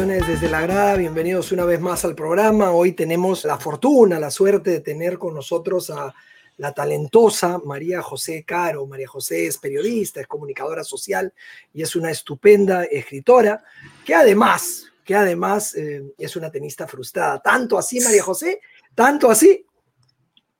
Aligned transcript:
Desde 0.00 0.48
la 0.48 0.62
Grada, 0.62 0.96
bienvenidos 0.96 1.52
una 1.52 1.66
vez 1.66 1.78
más 1.78 2.06
al 2.06 2.14
programa. 2.14 2.70
Hoy 2.70 2.92
tenemos 2.92 3.44
la 3.44 3.58
fortuna, 3.58 4.18
la 4.18 4.30
suerte 4.30 4.70
de 4.70 4.80
tener 4.80 5.18
con 5.18 5.34
nosotros 5.34 5.90
a 5.90 6.14
la 6.56 6.72
talentosa 6.72 7.58
María 7.58 8.00
José 8.00 8.42
Caro. 8.44 8.86
María 8.86 9.06
José 9.06 9.46
es 9.46 9.58
periodista, 9.58 10.22
es 10.22 10.26
comunicadora 10.26 10.84
social 10.84 11.34
y 11.74 11.82
es 11.82 11.94
una 11.96 12.10
estupenda 12.10 12.84
escritora 12.84 13.62
que 14.02 14.14
además, 14.14 14.90
que 15.04 15.14
además 15.14 15.74
eh, 15.74 16.02
es 16.16 16.34
una 16.34 16.50
tenista 16.50 16.86
frustrada. 16.86 17.38
Tanto 17.38 17.76
así, 17.76 18.00
María 18.00 18.22
José, 18.22 18.62
tanto 18.94 19.30
así. 19.30 19.66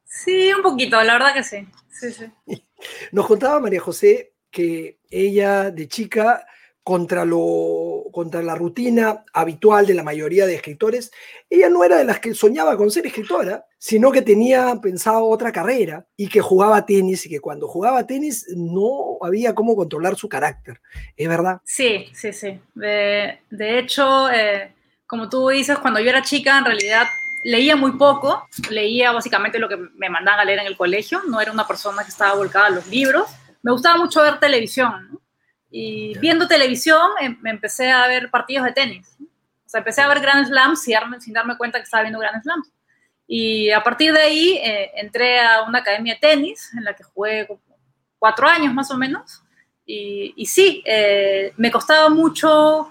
Sí, 0.05 0.53
un 0.53 0.63
poquito, 0.63 1.03
la 1.03 1.15
verdad 1.15 1.33
que 1.33 1.45
sí. 1.45 1.67
sí, 1.89 2.13
sí. 2.13 2.63
Nos 3.13 3.27
contaba 3.27 3.59
María 3.59 3.81
José 3.81 4.35
que 4.51 4.99
ella 5.09 5.71
de 5.71 5.89
chica 5.89 6.45
contra, 6.83 7.25
lo, 7.25 8.05
contra 8.13 8.43
la 8.43 8.55
rutina 8.55 9.25
habitual 9.33 9.87
de 9.87 9.95
la 9.95 10.03
mayoría 10.03 10.47
de 10.47 10.55
escritores, 10.55 11.13
ella 11.49 11.69
no 11.69 11.85
era 11.85 11.99
de 11.99 12.05
las 12.05 12.21
que 12.21 12.35
soñaba 12.35 12.77
con 12.77 12.91
ser 12.91 13.07
escritora, 13.07 13.67
sino 13.79 14.11
que 14.11 14.23
tenía 14.23 14.79
pensado 14.83 15.27
otra 15.27 15.53
carrera 15.53 16.07
y 16.17 16.29
que 16.29 16.41
jugaba 16.41 16.87
tenis 16.87 17.27
y 17.27 17.29
que 17.29 17.41
cuando 17.41 17.69
jugaba 17.69 18.07
tenis 18.07 18.47
no 18.57 19.19
había 19.23 19.55
cómo 19.55 19.77
controlar 19.77 20.17
su 20.17 20.29
carácter. 20.29 20.81
¿Es 21.17 21.29
verdad? 21.29 21.61
Sí, 21.65 22.07
sí, 22.15 22.33
sí. 22.33 22.59
De, 22.75 23.41
de 23.51 23.79
hecho, 23.79 24.31
eh, 24.31 24.73
como 25.07 25.29
tú 25.29 25.49
dices, 25.49 25.79
cuando 25.79 26.01
yo 26.01 26.09
era 26.09 26.23
chica, 26.23 26.59
en 26.59 26.65
realidad 26.65 27.07
leía 27.45 27.77
muy 27.77 27.93
poco, 27.93 28.47
leía 28.71 29.13
básicamente 29.13 29.59
lo 29.59 29.69
que 29.69 29.77
me 29.77 30.11
mandaban 30.11 30.41
a 30.41 30.45
leer 30.45 30.61
en 30.61 30.67
el 30.67 30.77
colegio, 30.77 31.23
no 31.29 31.41
era 31.41 31.53
una 31.53 31.67
persona 31.67 32.03
que 32.05 32.11
estaba 32.11 32.35
volcada 32.35 32.67
a 32.67 32.71
los 32.71 32.87
libros. 32.87 33.29
Me 33.63 33.73
gustaba 33.73 33.99
mucho 33.99 34.23
ver 34.23 34.39
televisión. 34.39 35.21
Y 35.71 36.19
viendo 36.19 36.49
televisión 36.49 37.11
em, 37.21 37.39
me 37.41 37.51
empecé 37.51 37.91
a 37.91 38.07
ver 38.09 38.31
partidos 38.31 38.67
de 38.67 38.73
tenis. 38.73 39.17
O 39.21 39.69
sea, 39.69 39.79
empecé 39.79 40.01
a 40.01 40.09
ver 40.09 40.21
Grand 40.21 40.47
Slams 40.47 40.83
sin 40.83 40.95
darme, 40.95 41.21
sin 41.21 41.33
darme 41.33 41.57
cuenta 41.57 41.79
que 41.79 41.85
estaba 41.85 42.03
viendo 42.03 42.19
Grand 42.19 42.43
Slams. 42.43 42.73
Y 43.27 43.71
a 43.71 43.83
partir 43.83 44.13
de 44.13 44.21
ahí 44.21 44.59
eh, 44.63 44.91
entré 44.97 45.41
a 45.41 45.63
una 45.63 45.79
academia 45.79 46.15
de 46.15 46.21
tenis 46.21 46.71
en 46.77 46.85
la 46.85 46.95
que 46.95 47.05
jugué 47.05 47.47
cuatro 48.19 48.49
años 48.49 48.75
más 48.75 48.91
o 48.91 48.97
menos. 48.97 49.43
Y, 49.87 50.35
y 50.37 50.47
sí, 50.47 50.83
eh, 50.85 51.53
me 51.57 51.71
costaba 51.71 52.09
mucho 52.09 52.91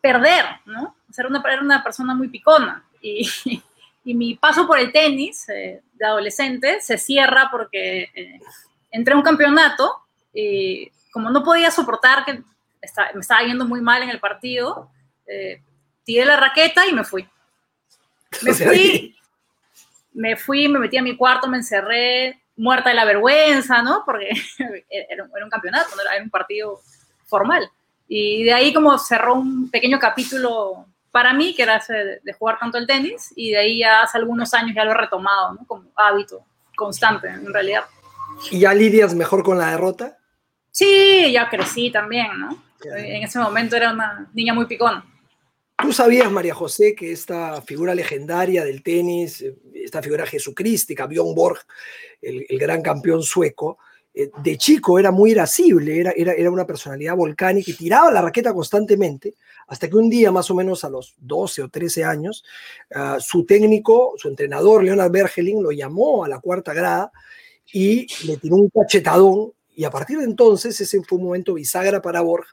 perder, 0.00 0.44
¿no? 0.66 0.96
O 1.08 1.12
sea, 1.12 1.24
era 1.24 1.28
una, 1.28 1.42
era 1.52 1.62
una 1.62 1.82
persona 1.82 2.14
muy 2.14 2.28
picona. 2.28 2.84
Y, 3.00 3.28
y 4.06 4.14
mi 4.14 4.36
paso 4.36 4.68
por 4.68 4.78
el 4.78 4.92
tenis 4.92 5.48
eh, 5.48 5.82
de 5.94 6.06
adolescente 6.06 6.80
se 6.80 6.96
cierra 6.96 7.48
porque 7.50 8.08
eh, 8.14 8.40
entré 8.90 9.14
a 9.14 9.16
un 9.16 9.22
campeonato 9.22 9.92
y 10.32 10.90
como 11.16 11.30
no 11.30 11.42
podía 11.42 11.70
soportar 11.70 12.26
que 12.26 12.42
está, 12.82 13.10
me 13.14 13.20
estaba 13.20 13.40
yendo 13.40 13.64
muy 13.64 13.80
mal 13.80 14.02
en 14.02 14.10
el 14.10 14.20
partido, 14.20 14.90
eh, 15.26 15.62
tiré 16.04 16.26
la 16.26 16.36
raqueta 16.36 16.86
y 16.86 16.92
me 16.92 17.04
fui. 17.04 17.26
Me 18.42 18.52
fui, 18.52 19.16
me 20.12 20.36
fui, 20.36 20.68
me 20.68 20.78
metí 20.78 20.98
a 20.98 21.02
mi 21.02 21.16
cuarto, 21.16 21.48
me 21.48 21.56
encerré, 21.56 22.38
muerta 22.54 22.90
de 22.90 22.96
la 22.96 23.06
vergüenza, 23.06 23.80
¿no? 23.80 24.02
Porque 24.04 24.28
era, 24.90 25.24
era 25.34 25.44
un 25.46 25.50
campeonato, 25.50 25.96
no 25.96 26.02
era 26.02 26.22
un 26.22 26.28
partido 26.28 26.82
formal. 27.24 27.66
Y 28.06 28.44
de 28.44 28.52
ahí 28.52 28.74
como 28.74 28.98
cerró 28.98 29.36
un 29.36 29.70
pequeño 29.70 29.98
capítulo 29.98 30.84
para 31.12 31.32
mí, 31.32 31.54
que 31.54 31.62
era 31.62 31.82
de 31.88 32.32
jugar 32.34 32.58
tanto 32.58 32.76
el 32.76 32.86
tenis, 32.86 33.32
y 33.34 33.52
de 33.52 33.56
ahí 33.56 33.78
ya 33.78 34.02
hace 34.02 34.18
algunos 34.18 34.52
años 34.52 34.76
ya 34.76 34.84
lo 34.84 34.90
he 34.90 34.96
retomado, 34.98 35.54
¿no? 35.54 35.66
Como 35.66 35.90
hábito 35.96 36.44
constante, 36.76 37.28
en 37.28 37.50
realidad. 37.50 37.84
¿Y 38.50 38.60
ya 38.60 38.74
lidias 38.74 39.14
mejor 39.14 39.42
con 39.42 39.56
la 39.56 39.70
derrota? 39.70 40.18
Sí, 40.76 41.32
ya 41.32 41.48
crecí 41.48 41.90
también, 41.90 42.26
¿no? 42.38 42.62
En 42.84 43.22
ese 43.22 43.38
momento 43.38 43.76
era 43.76 43.94
una 43.94 44.28
niña 44.34 44.52
muy 44.52 44.66
picona. 44.66 45.02
¿Tú 45.78 45.90
sabías, 45.90 46.30
María 46.30 46.54
José, 46.54 46.94
que 46.94 47.12
esta 47.12 47.62
figura 47.62 47.94
legendaria 47.94 48.62
del 48.62 48.82
tenis, 48.82 49.42
esta 49.72 50.02
figura 50.02 50.26
jesucrística, 50.26 51.06
Björn 51.06 51.34
Borg, 51.34 51.60
el, 52.20 52.44
el 52.46 52.58
gran 52.58 52.82
campeón 52.82 53.22
sueco, 53.22 53.78
eh, 54.12 54.30
de 54.42 54.58
chico 54.58 54.98
era 54.98 55.10
muy 55.10 55.30
irascible, 55.30 55.98
era, 55.98 56.12
era, 56.14 56.34
era, 56.34 56.50
una 56.50 56.66
personalidad 56.66 57.16
volcánica 57.16 57.70
y 57.70 57.74
tiraba 57.74 58.12
la 58.12 58.20
raqueta 58.20 58.52
constantemente, 58.52 59.32
hasta 59.68 59.88
que 59.88 59.96
un 59.96 60.10
día, 60.10 60.30
más 60.30 60.50
o 60.50 60.54
menos 60.54 60.84
a 60.84 60.90
los 60.90 61.14
12 61.16 61.62
o 61.62 61.68
13 61.70 62.04
años, 62.04 62.44
uh, 62.94 63.18
su 63.18 63.46
técnico, 63.46 64.12
su 64.18 64.28
entrenador, 64.28 64.84
Leonard 64.84 65.10
Bergelin, 65.10 65.62
lo 65.62 65.72
llamó 65.72 66.22
a 66.22 66.28
la 66.28 66.38
cuarta 66.38 66.74
grada 66.74 67.10
y 67.72 68.06
le 68.26 68.36
tiró 68.36 68.56
un 68.56 68.68
cachetadón 68.68 69.52
y 69.76 69.84
a 69.84 69.90
partir 69.90 70.18
de 70.18 70.24
entonces, 70.24 70.80
ese 70.80 71.02
fue 71.02 71.18
un 71.18 71.24
momento 71.24 71.54
bisagra 71.54 72.00
para 72.00 72.22
Borg, 72.22 72.46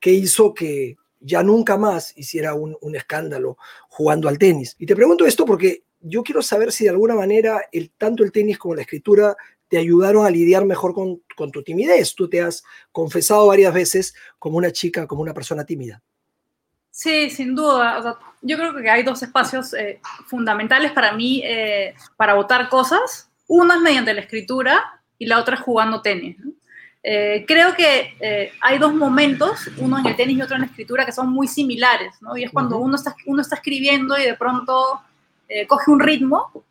que 0.00 0.10
hizo 0.10 0.54
que 0.54 0.96
ya 1.20 1.42
nunca 1.42 1.76
más 1.76 2.16
hiciera 2.16 2.54
un, 2.54 2.76
escándalo 2.96 3.58
jugando 3.88 4.28
al 4.28 4.38
tenis. 4.38 4.74
Y 4.78 4.86
te 4.86 4.96
pregunto 4.96 5.26
esto 5.26 5.44
porque 5.44 5.84
yo 6.00 6.22
quiero 6.22 6.40
saber 6.40 6.72
si 6.72 6.84
de 6.84 6.90
alguna 6.90 7.14
manera 7.14 7.60
el, 7.70 7.90
tanto 7.90 8.24
el 8.24 8.32
tenis 8.32 8.56
como 8.56 8.74
la 8.74 8.80
escritura 8.80 9.36
te 9.68 9.76
ayudaron 9.76 10.24
a 10.24 10.30
lidiar 10.30 10.64
mejor 10.64 10.94
con, 10.94 11.20
tu 11.52 11.62
timidez. 11.62 12.14
Tú 12.14 12.28
te 12.28 12.40
has 12.40 12.64
confesado 12.90 13.46
varias 13.46 13.74
veces 13.74 14.14
como 14.38 14.56
una 14.56 14.72
chica, 14.72 15.06
como 15.06 15.20
una 15.20 15.34
persona 15.34 15.64
tímida. 15.64 16.02
Sí, 16.90 17.28
sin 17.28 17.54
duda. 17.54 18.18
Yo 18.40 18.56
creo 18.56 18.74
que 18.74 18.90
hay 18.90 19.02
dos 19.02 19.22
espacios 19.22 19.74
eh, 19.74 20.00
fundamentales 20.26 20.92
para 20.92 21.12
mí 21.12 21.42
eh, 21.44 21.94
para 22.16 22.34
votar 22.34 22.70
cosas. 22.70 23.30
Uno 23.46 23.74
es 23.74 23.80
mediante 23.80 24.14
la 24.14 24.22
escritura 24.22 25.02
y 25.18 25.26
la 25.26 25.38
otra 25.38 25.56
es 25.56 25.60
jugando 25.60 26.00
tenis. 26.00 26.36
Eh, 27.02 27.44
creo 27.46 27.74
que 27.74 28.14
eh, 28.20 28.52
hay 28.60 28.78
dos 28.78 28.94
momentos, 28.94 29.70
uno 29.78 29.98
en 29.98 30.06
el 30.06 30.16
tenis 30.16 30.36
y 30.36 30.42
otro 30.42 30.56
en 30.56 30.62
la 30.62 30.66
escritura, 30.66 31.06
que 31.06 31.12
son 31.12 31.30
muy 31.30 31.48
similares, 31.48 32.20
¿no? 32.20 32.36
Y 32.36 32.44
es 32.44 32.50
cuando 32.50 32.76
uno, 32.76 32.96
está, 32.96 33.14
uno 33.26 33.40
está 33.40 33.56
escribiendo 33.56 34.18
y 34.18 34.24
de 34.24 34.34
pronto 34.34 35.00
eh, 35.48 35.66
coge 35.66 35.90
un 35.90 36.00
ritmo 36.00 36.64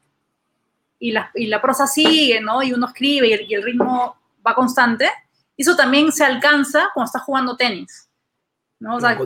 y 1.00 1.12
la, 1.12 1.32
y 1.34 1.48
la, 1.48 1.62
prosa 1.62 1.88
sigue, 1.88 2.42
¿no? 2.42 2.62
Y 2.62 2.74
uno 2.74 2.88
escribe 2.88 3.28
y 3.28 3.34
el, 3.34 3.52
y 3.52 3.56
el, 3.56 3.64
ritmo 3.64 4.18
va 4.46 4.54
constante. 4.54 5.10
Eso 5.58 5.76
también 5.76 6.12
se 6.12 6.24
alcanza 6.24 6.90
cuando 6.94 7.08
estás 7.08 7.24
jugando 7.24 7.58
tenis, 7.58 8.08
¿no? 8.80 8.98
O 8.98 9.02
sea, 9.02 9.18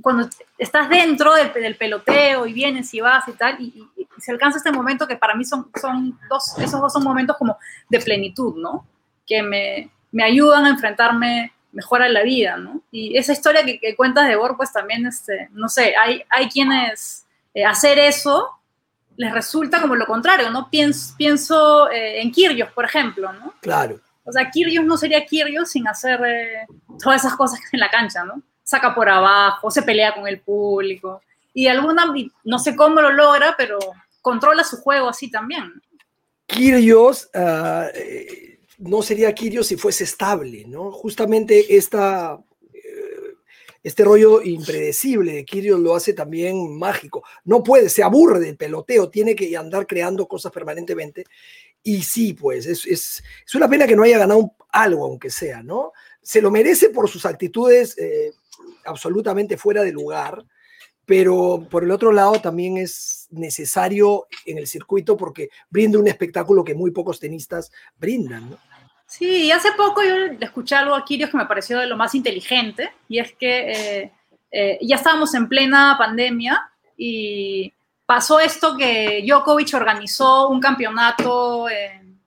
cuando 0.00 0.26
estás 0.56 0.88
dentro 0.88 1.34
del, 1.34 1.52
del 1.52 1.76
peloteo 1.76 2.46
y 2.46 2.54
vienes 2.54 2.94
y 2.94 3.00
vas 3.00 3.28
y 3.28 3.32
tal, 3.32 3.60
y, 3.60 3.86
y, 3.96 4.08
se 4.18 4.32
alcanza 4.32 4.58
este 4.58 4.72
momento 4.72 5.08
que 5.08 5.16
para 5.16 5.34
mí 5.34 5.44
son, 5.44 5.70
son 5.80 6.18
dos, 6.28 6.58
esos 6.58 6.78
dos 6.78 6.92
son 6.92 7.02
momentos 7.02 7.36
como 7.38 7.56
de 7.88 8.00
plenitud, 8.00 8.54
¿no? 8.56 8.86
Que 9.26 9.42
me, 9.42 9.90
me 10.12 10.24
ayudan 10.24 10.64
a 10.66 10.70
enfrentarme 10.70 11.52
mejor 11.72 12.02
a 12.02 12.08
la 12.08 12.22
vida, 12.22 12.56
¿no? 12.56 12.82
Y 12.90 13.16
esa 13.16 13.32
historia 13.32 13.64
que, 13.64 13.78
que 13.78 13.94
cuentas 13.94 14.26
de 14.28 14.36
Borg, 14.36 14.56
pues 14.56 14.72
también, 14.72 15.06
este, 15.06 15.48
no 15.52 15.68
sé, 15.68 15.94
hay, 15.96 16.22
hay 16.28 16.48
quienes 16.48 17.26
eh, 17.54 17.64
hacer 17.64 17.98
eso 17.98 18.48
les 19.16 19.32
resulta 19.32 19.80
como 19.80 19.94
lo 19.94 20.06
contrario, 20.06 20.50
¿no? 20.50 20.68
Pienso, 20.70 21.14
pienso 21.16 21.90
eh, 21.90 22.22
en 22.22 22.32
Kyrgios, 22.32 22.72
por 22.72 22.86
ejemplo, 22.86 23.32
¿no? 23.32 23.54
Claro. 23.60 24.00
O 24.24 24.32
sea, 24.32 24.50
Kyrgios 24.50 24.84
no 24.84 24.96
sería 24.96 25.24
Kyrgios 25.24 25.70
sin 25.70 25.86
hacer 25.86 26.20
eh, 26.24 26.66
todas 27.02 27.24
esas 27.24 27.36
cosas 27.36 27.60
en 27.72 27.80
la 27.80 27.90
cancha, 27.90 28.24
¿no? 28.24 28.42
Saca 28.62 28.94
por 28.94 29.08
abajo, 29.08 29.70
se 29.70 29.82
pelea 29.82 30.14
con 30.14 30.26
el 30.26 30.40
público, 30.40 31.22
y 31.52 31.66
alguna, 31.66 32.06
no 32.44 32.58
sé 32.58 32.76
cómo 32.76 33.00
lo 33.00 33.10
logra, 33.10 33.54
pero 33.58 33.78
controla 34.22 34.62
su 34.64 34.76
juego 34.78 35.08
así 35.08 35.30
también. 35.30 35.82
Kyrgios... 36.46 37.28
Uh 37.34 38.49
no 38.80 39.02
sería 39.02 39.34
Kirio 39.34 39.62
si 39.62 39.76
fuese 39.76 40.04
estable, 40.04 40.64
¿no? 40.66 40.90
Justamente 40.90 41.76
esta, 41.76 42.42
eh, 42.72 43.34
este 43.82 44.04
rollo 44.04 44.40
impredecible 44.42 45.34
de 45.34 45.44
Kirio 45.44 45.76
lo 45.78 45.94
hace 45.94 46.14
también 46.14 46.78
mágico. 46.78 47.22
No 47.44 47.62
puede, 47.62 47.90
se 47.90 48.02
aburre 48.02 48.40
del 48.40 48.56
peloteo, 48.56 49.10
tiene 49.10 49.36
que 49.36 49.54
andar 49.56 49.86
creando 49.86 50.26
cosas 50.26 50.50
permanentemente. 50.50 51.24
Y 51.82 52.02
sí, 52.02 52.32
pues, 52.32 52.66
es, 52.66 52.86
es, 52.86 53.22
una 53.54 53.68
pena 53.68 53.86
que 53.86 53.96
no 53.96 54.02
haya 54.02 54.18
ganado 54.18 54.54
algo, 54.70 55.04
aunque 55.04 55.30
sea, 55.30 55.62
¿no? 55.62 55.92
Se 56.22 56.40
lo 56.40 56.50
merece 56.50 56.88
por 56.88 57.08
sus 57.08 57.26
actitudes 57.26 57.96
eh, 57.98 58.32
absolutamente 58.86 59.58
fuera 59.58 59.82
de 59.82 59.92
lugar, 59.92 60.42
pero 61.04 61.66
por 61.70 61.84
el 61.84 61.90
otro 61.90 62.12
lado 62.12 62.40
también 62.40 62.78
es 62.78 63.26
necesario 63.30 64.26
en 64.46 64.58
el 64.58 64.66
circuito 64.66 65.16
porque 65.16 65.50
brinda 65.68 65.98
un 65.98 66.06
espectáculo 66.06 66.64
que 66.64 66.74
muy 66.74 66.92
pocos 66.92 67.18
tenistas 67.18 67.72
brindan, 67.98 68.50
¿no? 68.50 68.69
Sí, 69.10 69.50
hace 69.50 69.72
poco 69.72 70.04
yo 70.04 70.14
escuché 70.38 70.76
algo 70.76 70.94
a 70.94 71.04
Kirios 71.04 71.30
que 71.30 71.36
me 71.36 71.46
pareció 71.46 71.80
de 71.80 71.86
lo 71.88 71.96
más 71.96 72.14
inteligente, 72.14 72.92
y 73.08 73.18
es 73.18 73.32
que 73.32 73.72
eh, 73.72 74.12
eh, 74.52 74.78
ya 74.82 74.94
estábamos 74.94 75.34
en 75.34 75.48
plena 75.48 75.96
pandemia 75.98 76.70
y 76.96 77.72
pasó 78.06 78.38
esto 78.38 78.76
que 78.76 79.24
Djokovic 79.26 79.74
organizó 79.74 80.48
un 80.48 80.60
campeonato 80.60 81.68
en, 81.68 82.20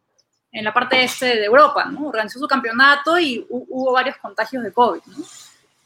la 0.51 0.73
parte 0.73 1.01
este 1.01 1.27
de 1.37 1.45
Europa, 1.45 1.85
¿no? 1.85 2.07
Organizó 2.09 2.37
su 2.37 2.47
campeonato 2.47 3.17
y 3.17 3.45
hubo 3.49 3.93
varios 3.93 4.17
contagios 4.17 4.61
de 4.61 4.73
COVID, 4.73 5.01
¿no? 5.05 5.23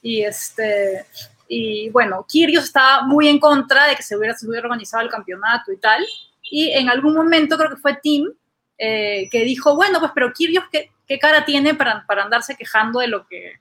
Y, 0.01 0.23
este, 0.23 1.05
y 1.47 1.91
bueno, 1.91 2.25
Kyrgios 2.27 2.65
estaba 2.65 3.03
muy 3.03 3.27
en 3.27 3.39
contra 3.39 3.85
de 3.85 3.95
que 3.95 4.01
se 4.03 4.17
hubiera, 4.17 4.35
se 4.35 4.47
hubiera 4.47 4.65
organizado 4.65 5.03
el 5.03 5.11
campeonato 5.11 5.71
y 5.71 5.77
tal. 5.77 6.03
Y 6.41 6.71
en 6.71 6.89
algún 6.89 7.13
momento 7.13 7.55
creo 7.55 7.69
que 7.69 7.77
fue 7.77 7.99
Tim 8.01 8.31
eh, 8.77 9.27
que 9.31 9.43
dijo, 9.43 9.75
bueno, 9.75 9.99
pues 9.99 10.11
pero 10.13 10.31
Kyrgios, 10.33 10.65
¿qué, 10.71 10.91
qué 11.07 11.17
cara 11.17 11.45
tiene 11.45 11.73
para, 11.73 12.05
para, 12.05 12.23
andarse 12.23 12.55
quejando 12.55 12.99
de 12.99 13.07
lo 13.07 13.25
que 13.27 13.53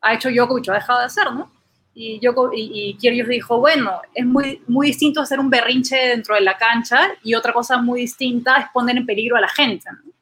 ha 0.00 0.14
hecho 0.14 0.30
Djokovic 0.30 0.68
o 0.68 0.72
ha 0.72 0.76
dejado 0.76 0.98
de 1.00 1.06
hacer, 1.06 1.32
¿no? 1.32 1.52
Y, 1.94 2.18
Djokovic, 2.20 2.58
y, 2.58 2.90
y 2.90 2.96
Kyrgios 2.96 3.28
dijo, 3.28 3.58
bueno, 3.58 4.02
es 4.12 4.26
muy, 4.26 4.62
muy 4.66 4.88
distinto 4.88 5.20
hacer 5.20 5.38
un 5.38 5.50
berrinche 5.50 5.96
dentro 5.96 6.34
de 6.34 6.40
la 6.40 6.56
cancha 6.56 7.12
y 7.22 7.34
otra 7.34 7.52
cosa 7.52 7.78
muy 7.78 8.00
distinta 8.00 8.56
es 8.56 8.66
poner 8.72 8.96
en 8.96 9.06
peligro 9.06 9.36
a 9.36 9.40
la 9.40 9.48
gente, 9.48 9.88
¿no? 9.90 10.12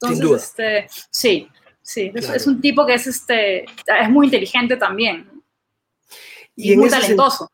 Entonces, 0.00 0.18
Sin 0.18 0.26
duda. 0.26 0.36
Este, 0.38 0.86
sí, 1.10 1.48
sí, 1.82 2.12
es, 2.14 2.28
es, 2.28 2.46
un 2.46 2.60
tipo 2.60 2.86
que 2.86 2.94
es, 2.94 3.06
este, 3.06 3.64
es 3.64 4.10
muy 4.10 4.26
inteligente 4.26 4.76
también. 4.76 5.28
Y, 6.54 6.72
y 6.72 6.76
muy 6.76 6.88
talentoso. 6.88 7.50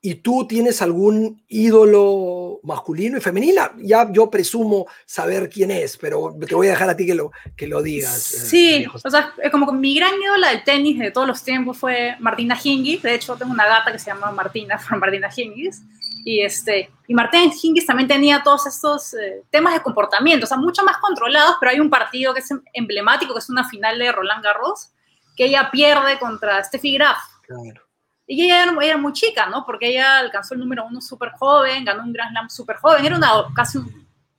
¿Y 0.00 0.16
tú 0.16 0.46
tienes 0.48 0.82
algún 0.82 1.44
ídolo 1.48 2.41
masculino 2.62 3.18
y 3.18 3.20
femenina? 3.20 3.72
Ya 3.78 4.10
yo 4.10 4.30
presumo 4.30 4.86
saber 5.04 5.48
quién 5.48 5.70
es, 5.70 5.96
pero 5.96 6.34
te 6.46 6.54
voy 6.54 6.68
a 6.68 6.70
dejar 6.70 6.90
a 6.90 6.96
ti 6.96 7.06
que 7.06 7.14
lo, 7.14 7.32
que 7.56 7.66
lo 7.66 7.82
digas. 7.82 8.22
Sí, 8.22 8.84
eh, 8.84 8.88
o 9.02 9.10
sea, 9.10 9.34
como 9.50 9.72
mi 9.72 9.96
gran 9.96 10.20
ídola 10.20 10.50
del 10.50 10.64
tenis 10.64 10.98
de 10.98 11.10
todos 11.10 11.26
los 11.26 11.42
tiempos 11.42 11.78
fue 11.78 12.16
Martina 12.20 12.58
Hingis. 12.62 13.02
De 13.02 13.14
hecho, 13.14 13.36
tengo 13.36 13.52
una 13.52 13.66
gata 13.66 13.92
que 13.92 13.98
se 13.98 14.10
llama 14.10 14.30
Martina, 14.32 14.80
Martina 14.98 15.28
Hingis. 15.34 15.82
Y, 16.24 16.40
este, 16.40 16.90
y 17.08 17.14
Martina 17.14 17.52
Hingis 17.60 17.86
también 17.86 18.08
tenía 18.08 18.42
todos 18.42 18.66
estos 18.66 19.14
eh, 19.14 19.42
temas 19.50 19.74
de 19.74 19.82
comportamiento, 19.82 20.44
o 20.44 20.46
sea, 20.46 20.56
mucho 20.56 20.84
más 20.84 20.98
controlados, 20.98 21.56
pero 21.58 21.72
hay 21.72 21.80
un 21.80 21.90
partido 21.90 22.32
que 22.32 22.40
es 22.40 22.48
emblemático, 22.72 23.32
que 23.32 23.40
es 23.40 23.50
una 23.50 23.68
final 23.68 23.98
de 23.98 24.12
Roland 24.12 24.44
Garros, 24.44 24.92
que 25.36 25.46
ella 25.46 25.70
pierde 25.72 26.18
contra 26.18 26.62
Steffi 26.62 26.94
Graf. 26.94 27.18
Claro. 27.42 27.82
Y 28.26 28.44
ella 28.44 28.62
era, 28.62 28.74
era, 28.82 28.96
muy 28.96 29.12
chica, 29.12 29.46
¿no? 29.46 29.64
Porque 29.66 29.88
ella 29.88 30.18
alcanzó 30.18 30.54
el 30.54 30.60
número 30.60 30.86
uno 30.86 31.00
súper 31.00 31.30
joven, 31.32 31.84
ganó 31.84 32.02
un 32.02 32.12
Grand 32.12 32.30
Slam 32.30 32.50
súper 32.50 32.76
joven, 32.76 33.04
era 33.04 33.16
una, 33.16 33.30
casi, 33.54 33.78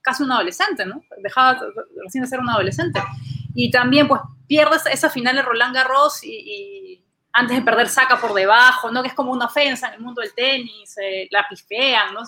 casi 0.01 0.24
un 0.24 0.31
adolescente, 0.31 0.85
¿no? 0.85 1.03
Dejaba 1.21 1.59
recién 2.03 2.24
de 2.24 2.30
ser 2.30 2.39
un 2.39 2.50
adolescente. 2.50 3.01
Y 3.53 3.69
también, 3.69 4.07
pues, 4.07 4.21
pierde 4.47 4.77
esa 4.91 5.09
final 5.09 5.35
de 5.35 5.41
Roland 5.41 5.75
Garros 5.75 6.24
y, 6.24 6.31
y, 6.31 7.06
antes 7.33 7.57
de 7.57 7.63
perder 7.63 7.89
saca 7.89 8.21
por 8.21 8.33
debajo, 8.33 8.91
¿no? 8.91 9.01
Que 9.01 9.09
es 9.09 9.13
como 9.15 9.31
una 9.31 9.45
ofensa 9.45 9.88
en 9.88 9.95
el 9.95 10.01
mundo 10.01 10.21
del 10.21 10.33
tenis, 10.33 10.95
eh, 11.01 11.27
la 11.31 11.47
pifean, 11.50 12.13
¿no? 12.13 12.21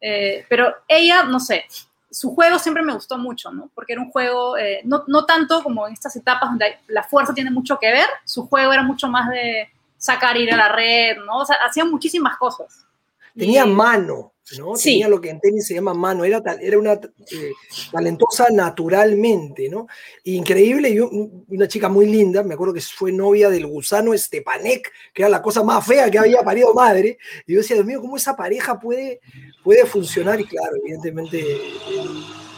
Eh, 0.00 0.44
pero 0.48 0.74
ella, 0.88 1.24
no 1.24 1.38
sé, 1.38 1.66
su 2.10 2.34
juego 2.34 2.58
siempre 2.58 2.82
me 2.82 2.94
gustó 2.94 3.18
mucho, 3.18 3.52
¿no? 3.52 3.70
Porque 3.74 3.92
era 3.92 4.02
un 4.02 4.10
juego, 4.10 4.56
eh, 4.56 4.80
no, 4.84 5.04
no 5.06 5.24
tanto 5.26 5.62
como 5.62 5.86
en 5.86 5.92
estas 5.92 6.16
etapas 6.16 6.50
donde 6.50 6.78
la 6.88 7.02
fuerza 7.02 7.34
tiene 7.34 7.50
mucho 7.50 7.78
que 7.78 7.92
ver, 7.92 8.08
su 8.24 8.46
juego 8.48 8.72
era 8.72 8.82
mucho 8.82 9.08
más 9.08 9.28
de 9.28 9.70
sacar, 10.02 10.36
ir 10.36 10.52
a 10.52 10.56
la 10.56 10.68
red, 10.68 11.16
¿no? 11.24 11.38
O 11.38 11.46
sea, 11.46 11.56
hacían 11.64 11.88
muchísimas 11.88 12.36
cosas. 12.36 12.84
Tenía 13.36 13.64
y, 13.64 13.70
mano, 13.70 14.34
¿no? 14.58 14.74
Sí. 14.74 14.94
Tenía 14.94 15.08
lo 15.08 15.20
que 15.20 15.30
en 15.30 15.38
tenis 15.38 15.64
se 15.64 15.74
llama 15.74 15.94
mano, 15.94 16.24
era, 16.24 16.42
era 16.60 16.76
una 16.76 16.94
eh, 16.94 17.52
talentosa 17.92 18.48
naturalmente, 18.50 19.68
¿no? 19.68 19.86
Increíble, 20.24 20.90
y 20.90 20.98
una 20.98 21.68
chica 21.68 21.88
muy 21.88 22.06
linda, 22.06 22.42
me 22.42 22.54
acuerdo 22.54 22.74
que 22.74 22.80
fue 22.80 23.12
novia 23.12 23.48
del 23.48 23.68
gusano 23.68 24.12
Stepanek, 24.12 24.92
que 25.14 25.22
era 25.22 25.28
la 25.28 25.40
cosa 25.40 25.62
más 25.62 25.86
fea 25.86 26.10
que 26.10 26.18
había 26.18 26.42
parido 26.42 26.74
madre, 26.74 27.16
y 27.46 27.52
yo 27.52 27.60
decía, 27.60 27.76
Dios 27.76 27.86
mío, 27.86 28.00
¿cómo 28.00 28.16
esa 28.16 28.34
pareja 28.34 28.80
puede, 28.80 29.20
puede 29.62 29.86
funcionar? 29.86 30.40
Y 30.40 30.46
claro, 30.46 30.74
evidentemente 30.82 31.38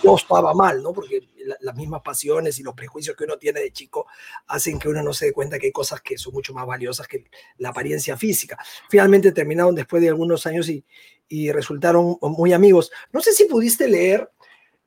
no 0.05 0.17
estaba 0.17 0.55
mal, 0.55 0.83
¿no? 0.83 0.93
Porque 0.93 1.29
la, 1.45 1.57
las 1.61 1.75
mismas 1.75 2.03
pasiones 2.03 2.59
y 2.59 2.63
los 2.63 2.75
prejuicios 2.75 3.17
que 3.17 3.25
uno 3.25 3.39
tiene 3.39 3.61
de 3.61 3.73
chico 3.73 4.07
hacen 4.47 4.79
que 4.79 4.89
uno 4.89 5.03
no 5.03 5.13
se 5.13 5.27
dé 5.27 5.33
cuenta 5.33 5.59
que 5.59 5.67
hay 5.67 5.73
cosas 5.73 6.01
que 6.01 6.19
son 6.19 6.35
mucho 6.35 6.53
más 6.55 6.67
valiosas 6.67 7.09
que 7.09 7.25
la 7.59 7.71
apariencia 7.71 8.17
física. 8.17 8.59
Finalmente 8.89 9.33
terminaron 9.33 9.75
después 9.75 10.03
de 10.03 10.09
algunos 10.09 10.47
años 10.47 10.69
y, 10.69 10.85
y 11.29 11.51
resultaron 11.51 12.19
muy 12.21 12.53
amigos. 12.53 12.91
No 13.13 13.21
sé 13.21 13.33
si 13.33 13.45
pudiste 13.45 13.89
leer, 13.89 14.31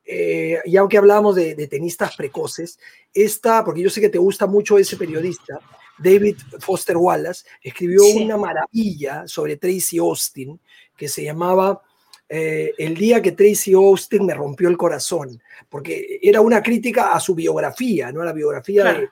eh, 0.06 0.60
y 0.64 0.78
aunque 0.78 0.98
hablamos 0.98 1.36
de, 1.36 1.56
de, 1.56 1.68
tenistas 1.68 2.16
precoces, 2.16 2.80
esta, 3.14 3.66
porque 3.66 3.81
yo 3.81 3.90
sé 3.90 4.00
que 4.00 4.10
te 4.10 4.18
gusta 4.18 4.48
mucho 4.48 4.78
ese 4.78 4.96
periodista, 4.96 5.60
David 5.98 6.38
Foster 6.60 6.96
Wallace, 6.96 7.46
escribió 7.62 8.02
sí. 8.04 8.24
una 8.24 8.38
maravilla 8.38 9.28
sobre 9.28 9.58
Tracy 9.58 9.98
Austin 9.98 10.60
que 10.96 11.10
se 11.10 11.24
llamaba 11.24 11.81
eh, 12.30 12.74
el 12.78 12.96
día 12.96 13.22
que 13.22 13.32
Tracy 13.32 13.74
Austin 13.74 14.26
me 14.26 14.34
rompió 14.34 14.68
el 14.70 14.78
corazón, 14.78 15.42
porque 15.70 16.20
era 16.22 16.42
una 16.42 16.62
crítica 16.62 17.14
a 17.14 17.20
su 17.20 17.34
biografía, 17.34 18.12
¿no? 18.12 18.22
a 18.22 18.26
la 18.26 18.34
biografía 18.34 18.82
claro. 18.82 19.10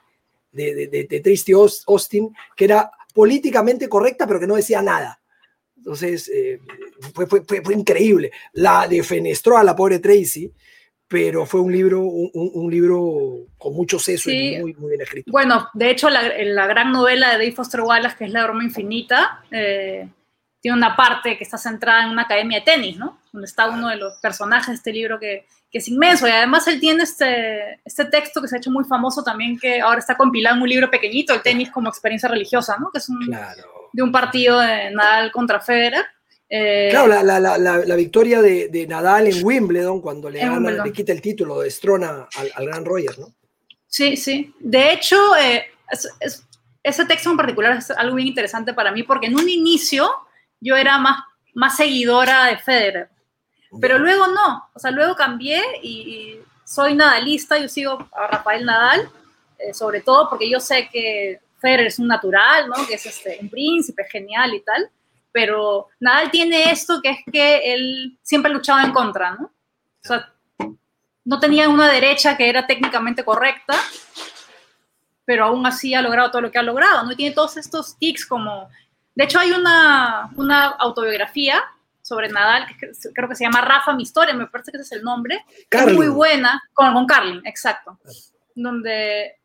de, 0.52 0.74
de, 0.74 0.86
de, 0.88 1.04
de, 1.04 1.20
Tracy 1.20 1.52
Austin, 1.52 2.34
que 2.54 2.64
era 2.66 2.90
políticamente 3.14 3.88
correcta, 3.88 4.26
pero 4.26 4.38
que 4.38 4.46
no 4.46 4.56
decía 4.56 4.82
nada. 4.82 5.20
Entonces, 5.78 6.28
eh, 6.34 6.60
fue, 7.14 7.26
fue, 7.26 7.42
fue, 7.44 7.62
fue, 7.62 7.74
increíble. 7.74 8.32
La 8.52 8.86
defenestró 8.88 9.56
a 9.56 9.64
la 9.64 9.76
pobre 9.76 10.00
Tracy, 10.00 10.52
pero 11.08 11.46
fue 11.46 11.60
un 11.60 11.72
libro, 11.72 12.00
un, 12.00 12.30
un 12.34 12.70
libro 12.70 13.46
con 13.56 13.74
mucho 13.74 13.98
seso 13.98 14.28
sí. 14.28 14.54
y 14.54 14.60
muy, 14.60 14.74
muy, 14.74 14.90
bien 14.90 15.02
escrito. 15.02 15.30
Bueno, 15.30 15.68
de 15.74 15.90
hecho, 15.90 16.10
la, 16.10 16.22
la, 16.44 16.66
gran 16.66 16.92
novela 16.92 17.28
de 17.28 17.34
Dave 17.34 17.52
Foster 17.52 17.80
Wallace, 17.82 18.16
que 18.18 18.24
es 18.24 18.32
La 18.32 18.44
broma 18.44 18.64
infinita, 18.64 19.44
eh, 19.50 20.08
tiene 20.66 20.78
una 20.78 20.96
parte 20.96 21.38
que 21.38 21.44
está 21.44 21.58
centrada 21.58 22.02
en 22.02 22.10
una 22.10 22.22
academia 22.22 22.58
de 22.58 22.64
tenis, 22.64 22.96
¿no? 22.96 23.20
Donde 23.32 23.46
está 23.46 23.70
uno 23.70 23.88
de 23.88 23.94
los 23.94 24.14
personajes 24.14 24.66
de 24.66 24.74
este 24.74 24.92
libro 24.92 25.20
que, 25.20 25.46
que 25.70 25.78
es 25.78 25.86
inmenso. 25.86 26.26
Y 26.26 26.32
además 26.32 26.66
él 26.66 26.80
tiene 26.80 27.04
este, 27.04 27.80
este 27.84 28.06
texto 28.06 28.42
que 28.42 28.48
se 28.48 28.56
ha 28.56 28.58
hecho 28.58 28.72
muy 28.72 28.82
famoso 28.82 29.22
también, 29.22 29.60
que 29.60 29.80
ahora 29.80 30.00
está 30.00 30.16
compilado 30.16 30.56
en 30.56 30.62
un 30.62 30.68
libro 30.68 30.90
pequeñito, 30.90 31.32
el 31.32 31.42
tenis 31.42 31.70
como 31.70 31.88
experiencia 31.88 32.28
religiosa, 32.28 32.78
¿no? 32.80 32.90
Que 32.90 32.98
es 32.98 33.08
un, 33.08 33.26
claro. 33.26 33.62
de 33.92 34.02
un 34.02 34.10
partido 34.10 34.58
de 34.58 34.90
Nadal 34.90 35.30
contra 35.30 35.60
Federer. 35.60 36.04
Eh, 36.48 36.88
claro, 36.90 37.06
la, 37.06 37.22
la, 37.22 37.38
la, 37.38 37.78
la, 37.78 37.94
victoria 37.94 38.42
de, 38.42 38.66
de, 38.66 38.88
Nadal 38.88 39.28
en 39.28 39.44
Wimbledon 39.44 40.00
cuando 40.00 40.28
le, 40.28 40.40
gana, 40.40 40.82
le 40.84 40.92
quita 40.92 41.12
el 41.12 41.22
título, 41.22 41.60
destrona 41.60 42.26
al, 42.36 42.50
al, 42.56 42.66
gran 42.66 42.84
Roger, 42.84 43.16
¿no? 43.20 43.28
Sí, 43.86 44.16
sí. 44.16 44.52
De 44.58 44.92
hecho, 44.92 45.16
eh, 45.36 45.66
es, 45.92 46.08
es, 46.18 46.44
ese 46.82 47.04
texto 47.04 47.30
en 47.30 47.36
particular 47.36 47.76
es 47.76 47.92
algo 47.92 48.16
bien 48.16 48.26
interesante 48.26 48.74
para 48.74 48.90
mí 48.90 49.04
porque 49.04 49.26
en 49.28 49.36
un 49.36 49.48
inicio 49.48 50.10
yo 50.66 50.76
era 50.76 50.98
más, 50.98 51.18
más 51.54 51.76
seguidora 51.76 52.46
de 52.46 52.58
Federer. 52.58 53.08
Pero 53.80 53.98
luego 53.98 54.26
no, 54.26 54.68
o 54.74 54.78
sea, 54.78 54.90
luego 54.90 55.14
cambié 55.14 55.62
y, 55.82 55.88
y 55.88 56.40
soy 56.64 56.94
nadalista, 56.94 57.58
yo 57.58 57.68
sigo 57.68 58.08
a 58.12 58.26
Rafael 58.26 58.64
Nadal, 58.64 59.08
eh, 59.58 59.72
sobre 59.72 60.00
todo 60.00 60.28
porque 60.28 60.50
yo 60.50 60.58
sé 60.60 60.88
que 60.92 61.40
Federer 61.58 61.86
es 61.86 61.98
un 61.98 62.08
natural, 62.08 62.68
¿no? 62.68 62.86
Que 62.86 62.94
es 62.94 63.06
este, 63.06 63.38
un 63.40 63.48
príncipe 63.48 64.04
genial 64.10 64.54
y 64.54 64.60
tal, 64.60 64.90
pero 65.32 65.88
Nadal 66.00 66.30
tiene 66.30 66.70
esto 66.70 67.00
que 67.02 67.10
es 67.10 67.18
que 67.30 67.74
él 67.74 68.18
siempre 68.22 68.52
luchaba 68.52 68.82
en 68.82 68.92
contra, 68.92 69.32
¿no? 69.32 69.44
O 69.46 70.08
sea, 70.08 70.32
no 71.24 71.40
tenía 71.40 71.68
una 71.68 71.90
derecha 71.90 72.36
que 72.36 72.48
era 72.48 72.66
técnicamente 72.66 73.24
correcta, 73.24 73.74
pero 75.24 75.44
aún 75.44 75.66
así 75.66 75.94
ha 75.94 76.02
logrado 76.02 76.30
todo 76.30 76.42
lo 76.42 76.50
que 76.50 76.58
ha 76.58 76.62
logrado, 76.62 77.04
¿no? 77.04 77.12
Y 77.12 77.16
tiene 77.16 77.34
todos 77.34 77.56
estos 77.56 77.98
tics 77.98 78.26
como 78.26 78.68
de 79.16 79.24
hecho, 79.24 79.38
hay 79.38 79.50
una, 79.50 80.30
una 80.36 80.66
autobiografía 80.66 81.64
sobre 82.02 82.28
Nadal, 82.28 82.66
que 82.66 82.92
creo 83.12 83.28
que 83.28 83.34
se 83.34 83.44
llama 83.44 83.62
Rafa, 83.62 83.94
mi 83.94 84.04
historia, 84.04 84.34
me 84.34 84.46
parece 84.46 84.70
que 84.70 84.76
ese 84.76 84.84
es 84.84 84.92
el 84.92 85.02
nombre. 85.02 85.44
Carlin. 85.68 85.88
Es 85.90 85.96
muy 85.96 86.08
buena, 86.08 86.62
con, 86.74 86.92
con 86.92 87.06
Carlin, 87.06 87.40
exacto. 87.44 87.98
Donde 88.54 89.36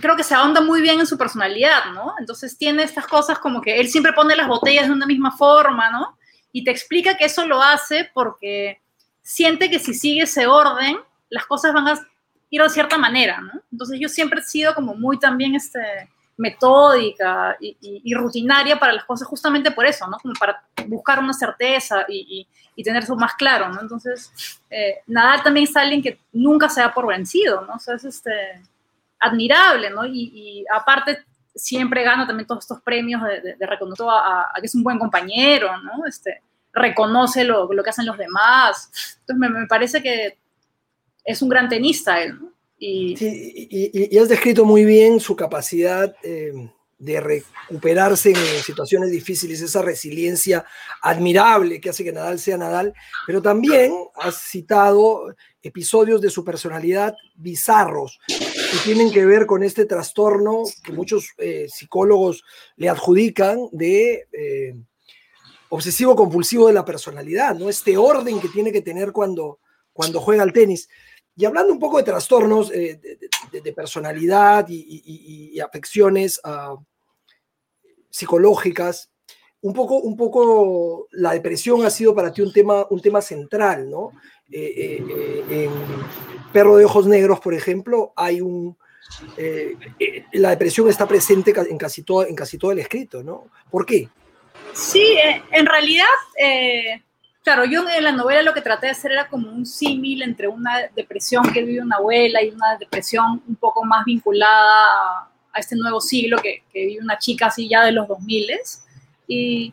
creo 0.00 0.16
que 0.16 0.22
se 0.22 0.34
ahonda 0.34 0.60
muy 0.60 0.80
bien 0.80 1.00
en 1.00 1.06
su 1.06 1.18
personalidad, 1.18 1.86
¿no? 1.92 2.14
Entonces 2.20 2.56
tiene 2.56 2.84
estas 2.84 3.06
cosas 3.06 3.38
como 3.40 3.60
que 3.60 3.80
él 3.80 3.88
siempre 3.88 4.12
pone 4.12 4.36
las 4.36 4.46
botellas 4.46 4.86
de 4.86 4.92
una 4.92 5.06
misma 5.06 5.36
forma, 5.36 5.90
¿no? 5.90 6.16
Y 6.52 6.62
te 6.64 6.70
explica 6.70 7.16
que 7.16 7.24
eso 7.24 7.46
lo 7.46 7.60
hace 7.60 8.10
porque 8.14 8.80
siente 9.22 9.68
que 9.68 9.80
si 9.80 9.92
sigue 9.92 10.22
ese 10.22 10.46
orden, 10.46 10.98
las 11.30 11.46
cosas 11.46 11.72
van 11.72 11.88
a 11.88 12.00
ir 12.48 12.62
de 12.62 12.70
cierta 12.70 12.96
manera, 12.96 13.40
¿no? 13.40 13.60
Entonces 13.72 13.98
yo 14.00 14.08
siempre 14.08 14.40
he 14.40 14.44
sido 14.44 14.74
como 14.74 14.94
muy 14.94 15.18
también 15.18 15.56
este 15.56 16.08
metódica 16.36 17.56
y, 17.60 17.76
y, 17.80 18.14
rutinaria 18.14 18.78
para 18.78 18.92
las 18.92 19.04
cosas 19.04 19.26
justamente 19.26 19.70
por 19.70 19.86
eso, 19.86 20.06
¿no? 20.06 20.18
Como 20.18 20.34
para 20.34 20.62
buscar 20.86 21.18
una 21.18 21.32
certeza 21.32 22.04
y, 22.08 22.46
y 22.76 22.84
tener 22.84 23.02
eso 23.02 23.16
más 23.16 23.34
claro, 23.34 23.70
¿no? 23.70 23.80
Entonces, 23.80 24.60
eh, 24.70 24.98
Nadal 25.06 25.42
también 25.42 25.64
es 25.64 25.74
alguien 25.76 26.02
que 26.02 26.20
nunca 26.32 26.68
se 26.68 26.82
da 26.82 26.92
por 26.92 27.06
vencido, 27.06 27.62
¿no? 27.62 27.76
Es 27.76 28.04
este, 28.04 28.30
admirable, 29.18 29.90
¿no? 29.90 30.04
Y, 30.04 30.64
aparte 30.72 31.24
siempre 31.54 32.04
gana 32.04 32.26
también 32.26 32.46
todos 32.46 32.64
estos 32.64 32.82
premios 32.82 33.22
de, 33.22 33.56
de, 33.56 33.64
a, 33.64 34.52
que 34.60 34.66
es 34.66 34.74
un 34.74 34.82
buen 34.82 34.98
compañero, 34.98 35.70
¿no? 35.78 36.04
Este, 36.06 36.42
reconoce 36.70 37.44
lo, 37.44 37.66
que 37.82 37.90
hacen 37.90 38.04
los 38.04 38.18
demás. 38.18 39.18
Entonces, 39.20 39.38
me, 39.38 39.48
me 39.48 39.66
parece 39.66 40.02
que 40.02 40.38
es 41.24 41.40
un 41.40 41.48
gran 41.48 41.70
tenista 41.70 42.20
él. 42.20 42.38
Y... 42.78 43.16
Y, 43.20 44.18
has 44.18 44.28
descrito 44.28 44.64
muy 44.64 44.84
bien 44.84 45.20
su 45.20 45.34
capacidad 45.34 46.14
eh, 46.22 46.52
de 46.98 47.20
recuperarse 47.20 48.30
en 48.30 48.62
situaciones 48.62 49.10
difíciles, 49.10 49.60
esa 49.60 49.82
resiliencia 49.82 50.64
admirable 51.02 51.80
que 51.80 51.90
hace 51.90 52.04
que 52.04 52.12
Nadal 52.12 52.38
sea 52.38 52.56
Nadal, 52.56 52.94
pero 53.26 53.42
también 53.42 53.92
has 54.14 54.36
citado 54.36 55.34
episodios 55.62 56.20
de 56.20 56.30
su 56.30 56.44
personalidad 56.44 57.14
bizarros 57.34 58.18
que 58.26 58.78
tienen 58.84 59.12
que 59.12 59.26
ver 59.26 59.46
con 59.46 59.62
este 59.62 59.84
trastorno 59.84 60.62
que 60.82 60.92
muchos 60.92 61.30
eh, 61.38 61.66
psicólogos 61.68 62.44
le 62.76 62.88
adjudican 62.88 63.68
de 63.72 64.26
eh, 64.32 64.74
obsesivo 65.68 66.16
compulsivo 66.16 66.68
de 66.68 66.72
la 66.72 66.84
personalidad, 66.84 67.54
¿no? 67.56 67.68
Este 67.68 67.96
orden 67.96 68.40
que 68.40 68.48
tiene 68.48 68.72
que 68.72 68.82
tener 68.82 69.12
cuando, 69.12 69.58
cuando 69.92 70.20
juega 70.20 70.42
al 70.42 70.52
tenis. 70.52 70.88
Y 71.36 71.44
hablando 71.44 71.72
un 71.72 71.78
poco 71.78 71.98
de 71.98 72.02
trastornos 72.02 72.72
eh, 72.72 72.98
de, 73.52 73.72
personalidad 73.74 74.66
y, 74.68 75.60
afecciones 75.60 76.40
ah, 76.44 76.76
psicológicas, 78.08 79.10
un 79.60 79.74
poco, 79.74 79.96
un 79.96 80.16
poco 80.16 81.08
la 81.12 81.32
depresión 81.32 81.84
ha 81.84 81.90
sido 81.90 82.14
para 82.14 82.32
ti 82.32 82.40
un 82.40 82.52
tema, 82.52 82.86
un 82.88 83.00
tema 83.00 83.20
central, 83.20 83.90
¿no? 83.90 84.12
Eh, 84.50 85.02
eh, 85.10 85.44
en 85.50 85.70
Perro 86.52 86.78
de 86.78 86.86
Ojos 86.86 87.06
Negros, 87.06 87.40
por 87.40 87.52
ejemplo, 87.52 88.14
hay 88.16 88.40
un... 88.40 88.76
la 90.32 90.50
depresión 90.50 90.88
está 90.88 91.06
presente 91.06 91.52
en 91.68 91.76
casi, 91.76 92.02
todo, 92.02 92.26
en 92.26 92.34
casi 92.34 92.56
todo 92.56 92.72
el 92.72 92.78
escrito, 92.78 93.22
¿no? 93.22 93.50
¿Por 93.70 93.84
qué? 93.84 94.08
Sí, 94.72 95.16
en 95.50 95.66
realidad 95.66 96.06
Claro, 97.46 97.64
yo 97.64 97.88
en 97.88 98.02
la 98.02 98.10
novela 98.10 98.42
lo 98.42 98.52
que 98.52 98.60
traté 98.60 98.86
de 98.86 98.92
hacer 98.92 99.12
era 99.12 99.28
como 99.28 99.48
un 99.52 99.64
símil 99.64 100.22
entre 100.22 100.48
una 100.48 100.88
depresión 100.96 101.44
que 101.52 101.62
vive 101.62 101.80
una 101.80 101.94
abuela 101.94 102.42
y 102.42 102.50
una 102.50 102.76
depresión 102.76 103.40
un 103.46 103.54
poco 103.54 103.84
más 103.84 104.04
vinculada 104.04 105.30
a, 105.52 105.60
este 105.60 105.76
nuevo 105.76 106.00
siglo 106.00 106.38
que, 106.42 106.64
vive 106.74 107.00
una 107.00 107.16
chica 107.18 107.46
así 107.46 107.68
ya 107.68 107.84
de 107.84 107.92
los 107.92 108.08
2000 108.08 108.50
y, 109.28 109.72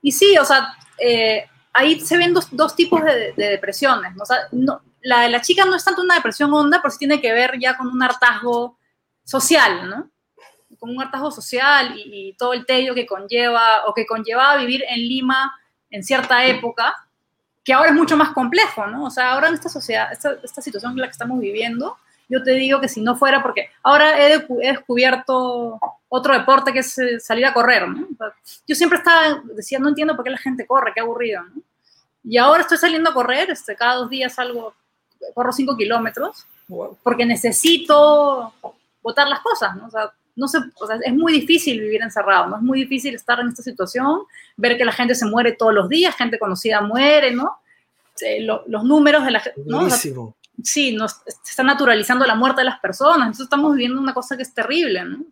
y 0.00 0.12
sí, 0.12 0.38
o 0.38 0.46
sea, 0.46 0.72
eh, 0.96 1.46
ahí 1.74 2.00
se 2.00 2.16
ven 2.16 2.32
dos, 2.32 2.48
dos 2.52 2.74
tipos 2.74 3.04
de, 3.04 3.34
depresiones. 3.36 4.14
O 4.18 4.24
sea, 4.24 4.38
no, 4.52 4.80
la 5.02 5.20
de 5.20 5.28
la 5.28 5.42
chica 5.42 5.66
no 5.66 5.76
es 5.76 5.84
tanto 5.84 6.00
una 6.00 6.14
depresión 6.14 6.50
honda, 6.54 6.80
pero 6.80 6.90
sí 6.90 7.00
tiene 7.00 7.20
que 7.20 7.34
ver 7.34 7.58
ya 7.60 7.76
con 7.76 7.88
un 7.88 8.02
hartazgo 8.02 8.78
social, 9.24 9.90
¿no? 9.90 10.10
Con 10.78 10.88
un 10.88 11.02
hartazgo 11.02 11.30
social 11.30 11.98
y, 11.98 12.30
y 12.30 12.32
todo 12.32 12.54
el 12.54 12.64
tedio 12.64 12.94
que 12.94 13.04
conlleva 13.04 13.84
o 13.84 13.92
que 13.92 14.06
conllevaba 14.06 14.56
vivir 14.56 14.84
en 14.88 15.00
Lima 15.00 15.54
en 15.90 16.02
cierta 16.02 16.46
época 16.46 16.96
que 17.64 17.72
ahora 17.72 17.90
es 17.90 17.94
mucho 17.94 18.16
más 18.16 18.30
complejo, 18.30 18.86
¿no? 18.86 19.04
O 19.04 19.10
sea, 19.10 19.32
ahora 19.32 19.48
en 19.48 19.54
esta 19.54 19.68
sociedad, 19.68 20.12
esta, 20.12 20.36
esta 20.42 20.62
situación 20.62 20.92
en 20.92 20.98
la 20.98 21.06
que 21.06 21.12
estamos 21.12 21.38
viviendo, 21.38 21.96
yo 22.28 22.42
te 22.42 22.52
digo 22.52 22.80
que 22.80 22.88
si 22.88 23.00
no 23.00 23.16
fuera, 23.16 23.42
porque 23.42 23.70
ahora 23.82 24.18
he, 24.24 24.46
descubierto 24.62 25.78
otro 26.08 26.38
deporte 26.38 26.72
que 26.72 26.78
es 26.78 26.98
eh, 26.98 27.20
salir 27.20 27.44
a 27.44 27.52
correr, 27.52 27.88
¿no? 27.88 28.06
yo 28.66 28.74
siempre 28.74 28.98
estaba, 28.98 29.42
decía, 29.54 29.78
no 29.78 29.88
entiendo 29.88 30.14
por 30.14 30.24
qué 30.24 30.30
la 30.30 30.38
gente 30.38 30.66
corre, 30.66 30.92
qué 30.94 31.00
aburrido, 31.00 31.42
¿no? 31.42 31.62
Y 32.22 32.36
ahora 32.36 32.62
estoy 32.62 32.78
saliendo 32.78 33.10
a 33.10 33.14
correr, 33.14 33.50
este, 33.50 33.74
cada 33.74 33.94
dos 33.94 34.10
días 34.10 34.34
salgo, 34.34 34.74
corro 35.34 35.52
cinco 35.52 35.76
kilómetros, 35.76 36.46
porque 37.02 37.24
necesito 37.24 38.52
botar 39.02 39.26
las 39.26 39.40
cosas, 39.40 39.74
¿no? 39.76 39.86
O 39.86 39.90
sea, 39.90 40.12
no 40.36 40.46
o 40.46 40.86
sea, 40.86 40.98
es 41.02 41.14
muy 41.14 41.32
difícil 41.32 41.80
vivir 41.80 42.02
encerrado, 42.02 42.48
¿no? 42.48 42.56
Es 42.56 42.62
muy 42.62 42.80
difícil 42.80 43.14
estar 43.14 43.40
en 43.40 43.48
esta 43.48 43.62
situación, 43.62 44.22
ver 44.56 44.76
que 44.76 44.84
la 44.84 44.92
gente 44.92 45.14
se 45.14 45.26
muere 45.26 45.52
todos 45.52 45.74
los 45.74 45.88
días, 45.88 46.16
gente 46.16 46.38
conocida 46.38 46.80
muere, 46.80 47.32
¿no? 47.32 47.58
Eh, 48.22 48.42
los 48.44 48.84
números 48.84 49.24
de 49.24 49.30
la 49.30 49.40
gente, 49.40 49.60
¿no? 49.64 49.88
sí, 50.62 50.92
nos, 50.92 51.12
se 51.26 51.50
está 51.50 51.62
naturalizando 51.62 52.26
la 52.26 52.34
muerte 52.34 52.60
de 52.60 52.66
las 52.66 52.80
personas, 52.80 53.26
entonces 53.26 53.44
estamos 53.44 53.74
viviendo 53.74 54.00
una 54.00 54.14
cosa 54.14 54.36
que 54.36 54.42
es 54.42 54.52
terrible, 54.52 55.04
¿no? 55.04 55.24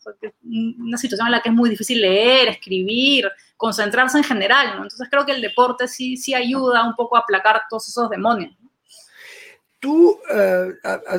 una 0.42 0.98
situación 0.98 1.26
en 1.28 1.32
la 1.32 1.42
que 1.42 1.50
es 1.50 1.54
muy 1.54 1.70
difícil 1.70 2.00
leer, 2.00 2.48
escribir, 2.48 3.28
concentrarse 3.56 4.18
en 4.18 4.24
general, 4.24 4.68
¿no? 4.76 4.82
Entonces 4.84 5.08
creo 5.10 5.26
que 5.26 5.32
el 5.32 5.42
deporte 5.42 5.88
sí, 5.88 6.16
sí 6.16 6.34
ayuda 6.34 6.84
un 6.84 6.94
poco 6.94 7.16
a 7.16 7.20
aplacar 7.20 7.62
todos 7.68 7.88
esos 7.88 8.08
demonios. 8.08 8.54
Tú 9.80 10.18
eh, 10.32 10.72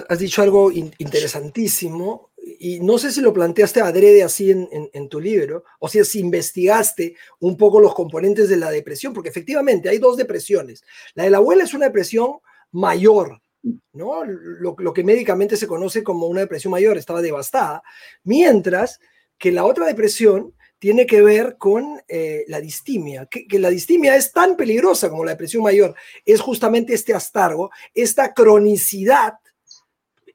has 0.09 0.19
dicho 0.19 0.41
algo 0.41 0.71
interesantísimo 0.71 2.28
y 2.60 2.79
no 2.79 2.98
sé 2.98 3.12
si 3.12 3.22
lo 3.22 3.34
planteaste 3.34 3.82
adrede 3.82 4.24
así 4.24 4.51
en, 4.51 5.10
tu 5.10 5.20
libro, 5.20 5.63
o 5.79 5.88
sea, 5.88 6.03
si 6.03 6.20
investigaste 6.20 7.15
un 7.39 7.58
poco 7.58 7.79
los 7.79 7.94
componentes 7.94 8.50
de 8.50 8.58
la 8.58 8.72
depresión, 8.72 9.13
porque 9.13 9.29
efectivamente 9.29 9.89
hay 9.89 9.98
dos 9.98 10.18
depresiones. 10.18 10.84
La 11.13 11.24
de 11.24 11.29
la 11.29 11.38
abuela 11.38 11.63
es 11.63 11.74
una 11.74 11.86
depresión 11.86 12.38
mayor, 12.72 13.41
¿no? 13.94 14.24
Lo, 14.24 14.94
que 14.94 15.03
médicamente 15.03 15.58
se 15.58 15.68
conoce 15.68 16.03
como 16.03 16.27
una 16.27 16.41
depresión 16.41 16.72
mayor, 16.72 16.98
estaba 16.98 17.22
devastada, 17.22 17.84
mientras 18.24 19.00
que 19.38 19.51
la 19.51 19.65
otra 19.65 19.86
depresión 19.86 20.53
tiene 20.77 21.06
que 21.06 21.22
ver 21.22 21.58
con 21.58 22.01
eh, 22.08 22.46
la 22.48 22.62
distimia, 22.62 23.25
que, 23.25 23.48
que, 23.48 23.60
la 23.60 23.70
distimia 23.70 24.15
es 24.15 24.32
tan 24.32 24.56
peligrosa 24.56 25.10
como 25.10 25.25
la 25.25 25.32
depresión 25.32 25.63
mayor, 25.63 25.94
es 26.25 26.39
justamente 26.39 26.94
este 26.94 27.13
astargo, 27.13 27.70
esta 27.94 28.34
cronicidad 28.34 29.38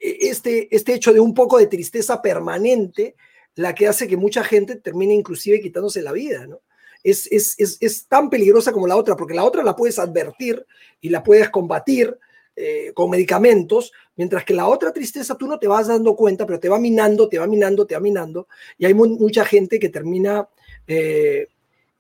este, 0.05 0.75
este 0.75 0.95
hecho 0.95 1.13
de 1.13 1.21
un 1.21 1.33
poco 1.33 1.59
de 1.59 1.67
tristeza 1.67 2.21
permanente 2.21 3.17
la 3.55 3.75
que 3.75 3.87
hace 3.87 4.09
que 4.09 4.17
mucha 4.17 4.45
gente 4.45 4.77
termine 4.77 5.15
inclusive 5.15 5.61
quitándose 5.61 6.03
la 6.03 6.13
vida, 6.13 6.47
¿no? 6.47 6.61
Es, 7.03 7.31
es, 7.31 7.57
es, 7.59 8.07
tan 8.07 8.31
peligrosa 8.31 8.73
como 8.73 8.87
la 8.87 8.97
otra, 8.97 9.15
porque 9.15 9.35
la 9.35 9.45
otra 9.45 9.63
la 9.63 9.77
puedes 9.77 9.99
advertir 9.99 10.65
y 11.03 11.11
la 11.11 11.23
puedes 11.23 11.51
combatir 11.51 12.19
eh, 12.57 12.93
con 12.95 13.11
medicamentos, 13.11 13.93
mientras 14.17 14.43
que 14.45 14.55
la 14.55 14.67
otra 14.67 14.91
tristeza 14.91 15.37
tú 15.37 15.47
no 15.47 15.59
te 15.59 15.69
vas 15.69 15.89
dando 15.89 16.17
cuenta, 16.17 16.47
pero 16.47 16.59
te 16.59 16.71
va 16.71 16.79
minando, 16.79 17.29
te 17.29 17.39
va 17.39 17.47
minando, 17.47 17.87
te 17.87 17.95
va 17.95 18.01
minando, 18.01 18.49
y 18.79 18.87
hay 18.87 18.95
mucha 18.95 19.45
gente 19.45 19.79
que 19.79 19.91
termina 19.91 20.49
eh, 20.87 21.49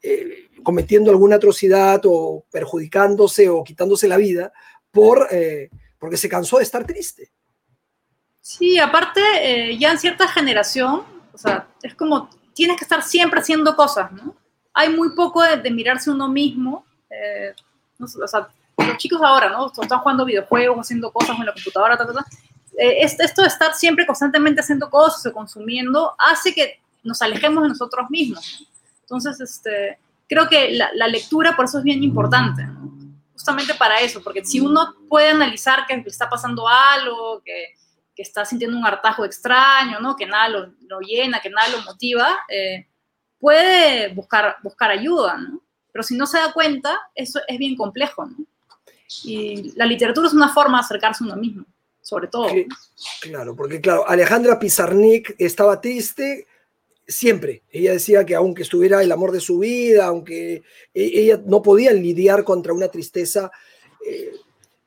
eh, 0.02 0.48
cometiendo 0.62 1.10
alguna 1.10 1.36
atrocidad 1.36 2.00
o 2.04 2.46
perjudicándose 2.50 3.50
o 3.50 3.62
quitándose 3.62 4.08
la 4.08 4.16
vida 4.16 4.54
por, 4.90 5.28
porque 5.98 6.16
se 6.16 6.28
cansó 6.30 6.58
de 6.58 6.62
estar 6.62 6.86
triste. 6.86 7.30
Sí, 8.44 8.78
aparte, 8.78 9.22
eh, 9.40 9.78
ya 9.78 9.90
en 9.90 9.98
cierta 9.98 10.28
generación, 10.28 11.02
o 11.32 11.38
sea, 11.38 11.66
es 11.82 11.94
como 11.94 12.28
tienes 12.52 12.76
que 12.76 12.84
estar 12.84 13.02
siempre 13.02 13.40
haciendo 13.40 13.74
cosas, 13.74 14.12
¿no? 14.12 14.36
Hay 14.74 14.90
muy 14.90 15.14
poco 15.14 15.42
de, 15.42 15.70
mirarse 15.70 16.10
uno 16.10 16.28
mismo. 16.28 16.84
Eh, 17.08 17.54
o 17.98 18.28
sea, 18.28 18.46
los 18.76 18.98
chicos 18.98 19.18
ahora, 19.24 19.48
¿no? 19.48 19.68
Están 19.68 19.98
jugando 20.00 20.26
videojuegos, 20.26 20.78
haciendo 20.78 21.10
cosas 21.10 21.38
en 21.38 21.46
la 21.46 21.54
computadora, 21.54 21.96
ta, 21.96 22.06
ta, 22.06 22.12
ta. 22.12 22.26
Eh, 22.76 22.98
esto 23.00 23.40
de 23.40 23.48
estar 23.48 23.72
siempre 23.72 24.06
constantemente 24.06 24.60
haciendo 24.60 24.90
cosas 24.90 25.24
o 25.24 25.32
consumiendo 25.32 26.14
hace 26.18 26.52
que 26.52 26.82
nos 27.02 27.22
alejemos 27.22 27.62
de 27.62 27.70
nosotros 27.70 28.10
mismos. 28.10 28.68
Entonces, 29.00 29.40
este, 29.40 29.98
creo 30.28 30.50
que 30.50 30.72
la, 30.72 30.90
la 30.92 31.08
lectura 31.08 31.56
por 31.56 31.64
eso 31.64 31.78
es 31.78 31.84
bien 31.84 32.02
importante, 32.02 32.62
¿no? 32.62 32.92
justamente 33.32 33.74
para 33.74 34.00
eso, 34.00 34.22
porque 34.22 34.44
si 34.44 34.60
uno 34.60 34.94
puede 35.08 35.30
analizar 35.30 35.86
que 35.86 36.02
está 36.06 36.28
pasando 36.28 36.68
algo, 36.68 37.40
que 37.42 37.74
que 38.14 38.22
está 38.22 38.44
sintiendo 38.44 38.76
un 38.76 38.86
hartajo 38.86 39.24
extraño, 39.24 40.00
¿no? 40.00 40.16
que 40.16 40.26
nada 40.26 40.48
lo, 40.48 41.00
llena, 41.00 41.40
que 41.40 41.50
nada 41.50 41.68
lo 41.68 41.82
motiva, 41.82 42.38
eh, 42.48 42.86
puede 43.38 44.14
buscar, 44.14 44.56
buscar 44.62 44.90
ayuda, 44.90 45.36
¿no? 45.36 45.60
Pero 45.94 46.02
si 46.02 46.16
no 46.16 46.26
se 46.26 46.38
da 46.38 46.52
cuenta, 46.52 46.98
eso 47.14 47.40
es 47.46 47.56
bien 47.56 47.76
complejo. 47.76 48.28
Y 49.22 49.72
la 49.76 49.86
literatura 49.86 50.26
es 50.26 50.34
una 50.34 50.52
forma 50.52 50.78
de 50.78 50.84
acercarse 50.84 51.22
a 51.22 51.28
uno 51.28 51.36
mismo, 51.36 51.64
sobre 52.02 52.26
todo. 52.26 52.48
claro, 53.20 53.54
porque 53.54 53.80
claro, 53.80 54.08
Alejandra 54.08 54.58
Pizarnik 54.58 55.36
estaba 55.38 55.80
triste 55.80 56.48
siempre. 57.06 57.62
Ella 57.70 57.92
decía 57.92 58.26
que 58.26 58.34
aunque 58.34 58.62
estuviera 58.62 59.04
el 59.04 59.12
amor 59.12 59.30
de 59.30 59.38
su 59.38 59.60
vida, 59.60 60.06
aunque 60.06 60.64
e, 60.92 61.20
ella 61.20 61.40
no 61.46 61.62
podía 61.62 61.92
lidiar 61.92 62.42
contra 62.42 62.72
una 62.72 62.88
tristeza 62.88 63.52
eh, 64.04 64.32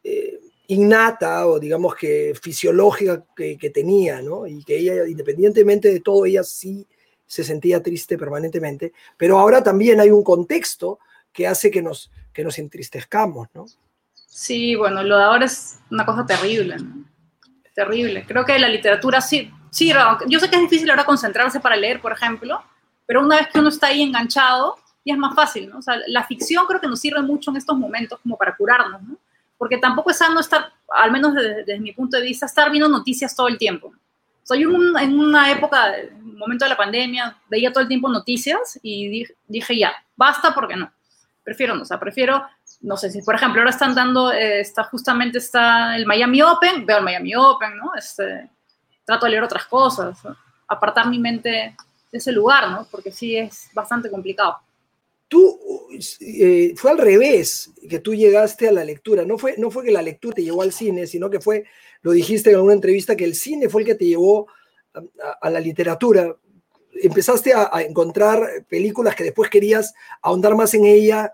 eh, 0.03 0.41
innata 0.67 1.47
o 1.47 1.59
digamos 1.59 1.95
que 1.95 2.33
fisiológica 2.39 3.23
que, 3.35 3.71
tenía, 3.73 4.21
¿no? 4.21 4.45
Y 4.45 4.63
que 4.63 4.77
ella, 4.77 5.07
independientemente 5.07 5.91
de 5.91 6.01
todo, 6.01 6.25
ella 6.25 6.43
sí 6.43 6.85
se 7.25 7.43
sentía 7.43 7.81
triste 7.81 8.17
permanentemente, 8.17 8.93
pero 9.17 9.39
ahora 9.39 9.63
también 9.63 9.99
hay 9.99 10.11
un 10.11 10.23
contexto 10.23 10.99
que 11.33 11.47
hace 11.47 11.71
que 11.71 11.81
nos, 11.81 12.11
que 12.33 12.43
nos 12.43 12.57
entristezcamos, 12.59 13.47
¿no? 13.53 13.65
Sí, 14.13 14.75
bueno, 14.75 15.03
lo 15.03 15.17
de 15.17 15.23
ahora 15.23 15.45
es 15.45 15.79
una 15.89 16.05
cosa 16.05 16.25
terrible, 16.25 16.77
¿no? 16.77 17.05
Terrible. 17.73 18.25
Creo 18.27 18.45
que 18.45 18.57
la 18.57 18.69
literatura 18.69 19.21
sí, 19.21 19.51
sí, 19.71 19.91
yo 20.27 20.39
sé 20.39 20.49
que 20.49 20.55
es 20.55 20.61
difícil 20.63 20.89
ahora 20.89 21.05
concentrarse 21.05 21.59
para 21.59 21.75
leer, 21.75 22.01
por 22.01 22.11
ejemplo, 22.11 22.61
pero 23.05 23.21
una 23.21 23.37
vez 23.37 23.47
que 23.51 23.59
uno 23.59 23.69
está 23.69 23.87
ahí 23.87 24.01
enganchado, 24.01 24.75
ya 25.05 25.13
es 25.13 25.19
más 25.19 25.35
fácil, 25.35 25.69
¿no? 25.69 25.79
O 25.79 25.81
sea, 25.81 25.97
la 26.07 26.25
ficción 26.25 26.65
creo 26.65 26.81
que 26.81 26.87
nos 26.87 26.99
sirve 26.99 27.21
mucho 27.21 27.51
en 27.51 27.57
estos 27.57 27.77
momentos 27.77 28.19
como 28.21 28.37
para 28.37 28.55
curarnos, 28.55 29.01
¿no? 29.03 29.17
Porque 29.57 29.77
tampoco 29.77 30.11
es 30.11 30.17
sano 30.17 30.39
estar, 30.39 30.71
al 30.89 31.11
menos 31.11 31.33
desde, 31.33 31.79
mi 31.79 31.91
punto 31.93 32.17
de 32.17 32.23
vista, 32.23 32.45
estar 32.45 32.69
viendo 32.71 32.89
noticias 32.89 33.35
todo 33.35 33.47
el 33.47 33.57
tiempo. 33.57 33.93
Sea, 34.43 34.57
yo 34.57 34.69
en, 34.69 35.19
una 35.19 35.51
época, 35.51 35.97
en 35.97 36.15
un 36.23 36.37
momento 36.37 36.65
de 36.65 36.69
la 36.69 36.77
pandemia, 36.77 37.37
veía 37.49 37.71
todo 37.71 37.81
el 37.81 37.87
tiempo 37.87 38.07
noticias 38.07 38.79
y 38.81 39.25
dije, 39.47 39.77
ya, 39.77 39.93
basta 40.15 40.53
porque 40.53 40.75
no. 40.75 40.91
Prefiero 41.43 41.75
no, 41.75 41.81
o 41.81 41.85
sea, 41.85 41.99
prefiero, 41.99 42.45
no 42.81 42.97
sé 42.97 43.09
si, 43.09 43.21
por 43.21 43.35
ejemplo, 43.35 43.61
ahora 43.61 43.71
están 43.71 43.95
dando, 43.95 44.31
eh, 44.31 44.59
está 44.61 44.83
justamente 44.83 45.37
está 45.37 45.95
el 45.95 46.05
Miami 46.05 46.41
Open, 46.41 46.85
veo 46.85 46.97
el 46.97 47.03
Miami 47.03 47.35
Open, 47.35 47.77
¿no? 47.77 47.93
Este, 47.95 48.49
trato 49.05 49.25
de 49.25 49.31
leer 49.31 49.43
otras 49.43 49.65
cosas, 49.65 50.17
apartar 50.67 51.07
mi 51.07 51.19
mente 51.19 51.75
ese 52.11 52.31
lugar, 52.31 52.69
¿no? 52.69 52.87
Porque 52.89 53.11
sí 53.11 53.35
es 53.35 53.69
bastante 53.73 54.09
complicado. 54.09 54.59
Tú, 55.27 55.59
eh, 56.21 56.73
fue 56.77 56.91
al 56.91 56.97
revés 56.97 57.71
que 57.89 57.99
tú 57.99 58.15
llegaste 58.15 58.67
a 58.67 58.71
la 58.71 58.85
lectura, 58.85 59.25
no 59.25 59.37
fue, 59.37 59.55
no 59.57 59.69
fue 59.69 59.83
que 59.83 59.91
la 59.91 60.01
lectura 60.01 60.35
te 60.35 60.43
llevó 60.43 60.61
al 60.61 60.71
cine, 60.71 61.05
sino 61.05 61.29
que 61.29 61.41
fue, 61.41 61.65
lo 62.01 62.11
dijiste 62.11 62.49
en 62.49 62.55
alguna 62.55 62.75
entrevista, 62.75 63.15
que 63.15 63.25
el 63.25 63.35
cine 63.35 63.67
fue 63.67 63.81
el 63.81 63.87
que 63.87 63.95
te 63.95 64.05
llevó 64.05 64.47
a, 65.41 65.49
la 65.49 65.59
literatura. 65.59 66.35
Empezaste 67.01 67.53
a, 67.53 67.69
encontrar 67.81 68.65
películas 68.69 69.15
que 69.15 69.25
después 69.25 69.49
querías 69.49 69.93
ahondar 70.21 70.55
más 70.55 70.73
en 70.73 70.85
ella, 70.85 71.31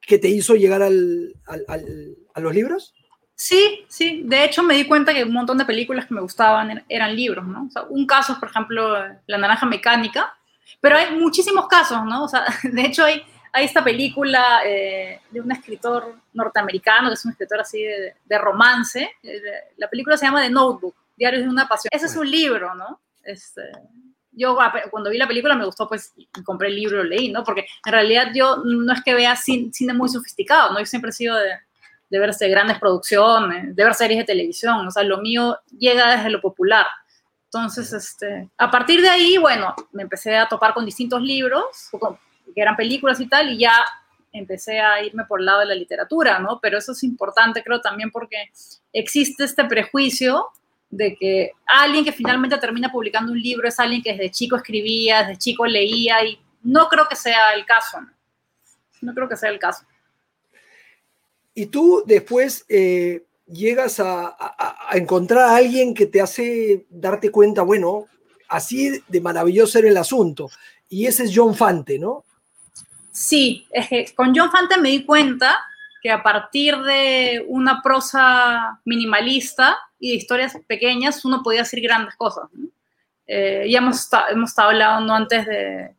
que 0.00 0.18
te 0.18 0.28
hizo 0.28 0.54
llegar 0.56 0.82
al, 0.82 1.34
a 1.46 2.40
los 2.40 2.54
libros. 2.54 2.94
Sí, 3.42 3.86
sí. 3.88 4.22
De 4.26 4.44
hecho, 4.44 4.62
me 4.62 4.74
di 4.74 4.84
cuenta 4.86 5.14
que 5.14 5.24
un 5.24 5.32
montón 5.32 5.56
de 5.56 5.64
películas 5.64 6.04
que 6.04 6.12
me 6.12 6.20
gustaban 6.20 6.70
er, 6.70 6.84
eran 6.90 7.16
libros, 7.16 7.46
¿no? 7.46 7.70
Un 7.88 8.06
caso 8.06 8.34
es, 8.34 8.38
por 8.38 8.50
ejemplo, 8.50 8.98
La 9.26 9.38
Naranja 9.38 9.64
Mecánica, 9.64 10.36
pero 10.80 10.96
hay 10.96 11.16
muchísimos 11.16 11.66
casos, 11.68 12.04
¿no? 12.04 12.24
O 12.24 12.28
sea, 12.28 12.44
de 12.62 12.82
hecho, 12.82 13.04
hay, 13.04 13.22
hay 13.52 13.64
esta 13.64 13.82
película 13.82 14.60
eh, 14.64 15.20
de 15.30 15.40
un 15.40 15.50
escritor 15.52 16.14
norteamericano, 16.32 17.08
que 17.08 17.14
es 17.14 17.24
un 17.24 17.32
escritor 17.32 17.60
así 17.60 17.82
de, 17.82 18.38
romance. 18.38 19.10
Eh, 19.22 19.42
la 19.76 19.88
película 19.88 20.16
se 20.16 20.26
llama 20.26 20.42
The 20.42 20.50
Notebook, 20.50 20.94
Diarios 21.16 21.42
de 21.42 21.48
una 21.48 21.68
Pasión. 21.68 21.90
Ese 21.92 22.06
es 22.06 22.16
un 22.16 22.30
libro, 22.30 22.74
¿no? 22.74 23.00
Este, 23.22 23.62
yo 24.32 24.56
cuando 24.90 25.10
vi 25.10 25.18
la 25.18 25.28
película 25.28 25.54
me 25.54 25.66
gustó, 25.66 25.88
pues, 25.88 26.12
compré 26.44 26.68
el 26.68 26.76
libro 26.76 26.98
lo 26.98 27.04
leí, 27.04 27.30
¿no? 27.30 27.44
Porque 27.44 27.66
en 27.84 27.92
realidad 27.92 28.28
yo 28.34 28.58
no 28.64 28.92
es 28.92 29.02
que 29.02 29.14
vea 29.14 29.36
cine 29.36 29.92
muy 29.94 30.08
sofisticado, 30.08 30.72
¿no? 30.72 30.78
Yo 30.78 30.86
siempre 30.86 31.10
he 31.10 31.12
sido 31.12 31.36
de 31.36 31.50
de 32.10 32.18
verse 32.18 32.48
grandes 32.48 32.78
producciones, 32.78 33.74
de 33.74 33.84
ver 33.84 33.94
series 33.94 34.18
de 34.18 34.24
televisión, 34.24 34.86
o 34.86 34.90
sea, 34.90 35.04
lo 35.04 35.18
mío 35.18 35.58
llega 35.78 36.16
desde 36.16 36.30
lo 36.30 36.40
popular. 36.40 36.86
Entonces, 37.52 37.92
este, 37.92 38.48
a 38.56 38.70
partir 38.70 39.02
de 39.02 39.08
ahí, 39.08 39.36
bueno, 39.36 39.74
me 39.90 40.04
empecé 40.04 40.36
a 40.36 40.46
topar 40.46 40.72
con 40.72 40.86
distintos 40.86 41.20
libros, 41.20 41.90
que 42.54 42.60
eran 42.60 42.76
películas 42.76 43.18
y 43.18 43.26
tal, 43.26 43.50
y 43.50 43.58
ya 43.58 43.74
empecé 44.32 44.78
a 44.78 45.02
irme 45.02 45.24
por 45.24 45.40
el 45.40 45.46
lado 45.46 45.58
de 45.58 45.66
la 45.66 45.74
literatura, 45.74 46.38
¿no? 46.38 46.60
Pero 46.62 46.78
eso 46.78 46.92
es 46.92 47.02
importante, 47.02 47.64
creo, 47.64 47.80
también 47.80 48.12
porque 48.12 48.50
existe 48.92 49.42
este 49.42 49.64
prejuicio 49.64 50.46
de 50.90 51.16
que 51.16 51.50
alguien 51.66 52.04
que 52.04 52.12
finalmente 52.12 52.56
termina 52.58 52.92
publicando 52.92 53.32
un 53.32 53.40
libro 53.40 53.66
es 53.66 53.80
alguien 53.80 54.00
que 54.00 54.12
desde 54.12 54.30
chico 54.30 54.54
escribía, 54.54 55.24
desde 55.24 55.38
chico 55.38 55.66
leía, 55.66 56.24
y 56.24 56.40
no 56.62 56.88
creo 56.88 57.08
que 57.08 57.16
sea 57.16 57.52
el 57.54 57.66
caso, 57.66 58.00
¿no? 58.00 58.12
No 59.00 59.12
creo 59.12 59.28
que 59.28 59.36
sea 59.36 59.50
el 59.50 59.58
caso. 59.58 59.84
Y 61.52 61.66
tú 61.66 62.04
después 62.06 62.64
eh, 62.68 63.24
llegas 63.52 64.00
a, 64.00 64.36
encontrar 64.92 65.44
a 65.44 65.56
alguien 65.56 65.94
que 65.94 66.06
te 66.06 66.20
hace 66.20 66.86
darte 66.88 67.30
cuenta, 67.30 67.62
bueno, 67.62 68.06
así 68.48 69.02
de 69.08 69.20
maravilloso 69.20 69.78
era 69.78 69.88
el 69.88 69.96
asunto. 69.96 70.50
Y 70.88 71.06
ese 71.06 71.24
es 71.24 71.32
John 71.34 71.54
Fante, 71.54 71.98
¿no? 71.98 72.24
Sí, 73.12 73.66
es 73.70 73.88
que 73.88 74.14
con 74.14 74.34
John 74.34 74.50
Fante 74.50 74.78
me 74.78 74.90
di 74.90 75.04
cuenta 75.04 75.58
que 76.02 76.10
a 76.10 76.22
partir 76.22 76.76
de 76.78 77.44
una 77.48 77.82
prosa 77.82 78.80
minimalista 78.84 79.76
y 79.98 80.10
de 80.10 80.16
historias 80.16 80.56
pequeñas 80.66 81.24
uno 81.24 81.42
podía 81.42 81.62
hacer 81.62 81.80
grandes 81.80 82.14
cosas. 82.16 82.44
Eh, 83.26 83.66
ya 83.70 83.78
hemos, 83.78 84.08
hemos 84.30 84.50
estado 84.50 84.70
hablando 84.70 85.12
antes 85.12 85.46
de 85.46 85.94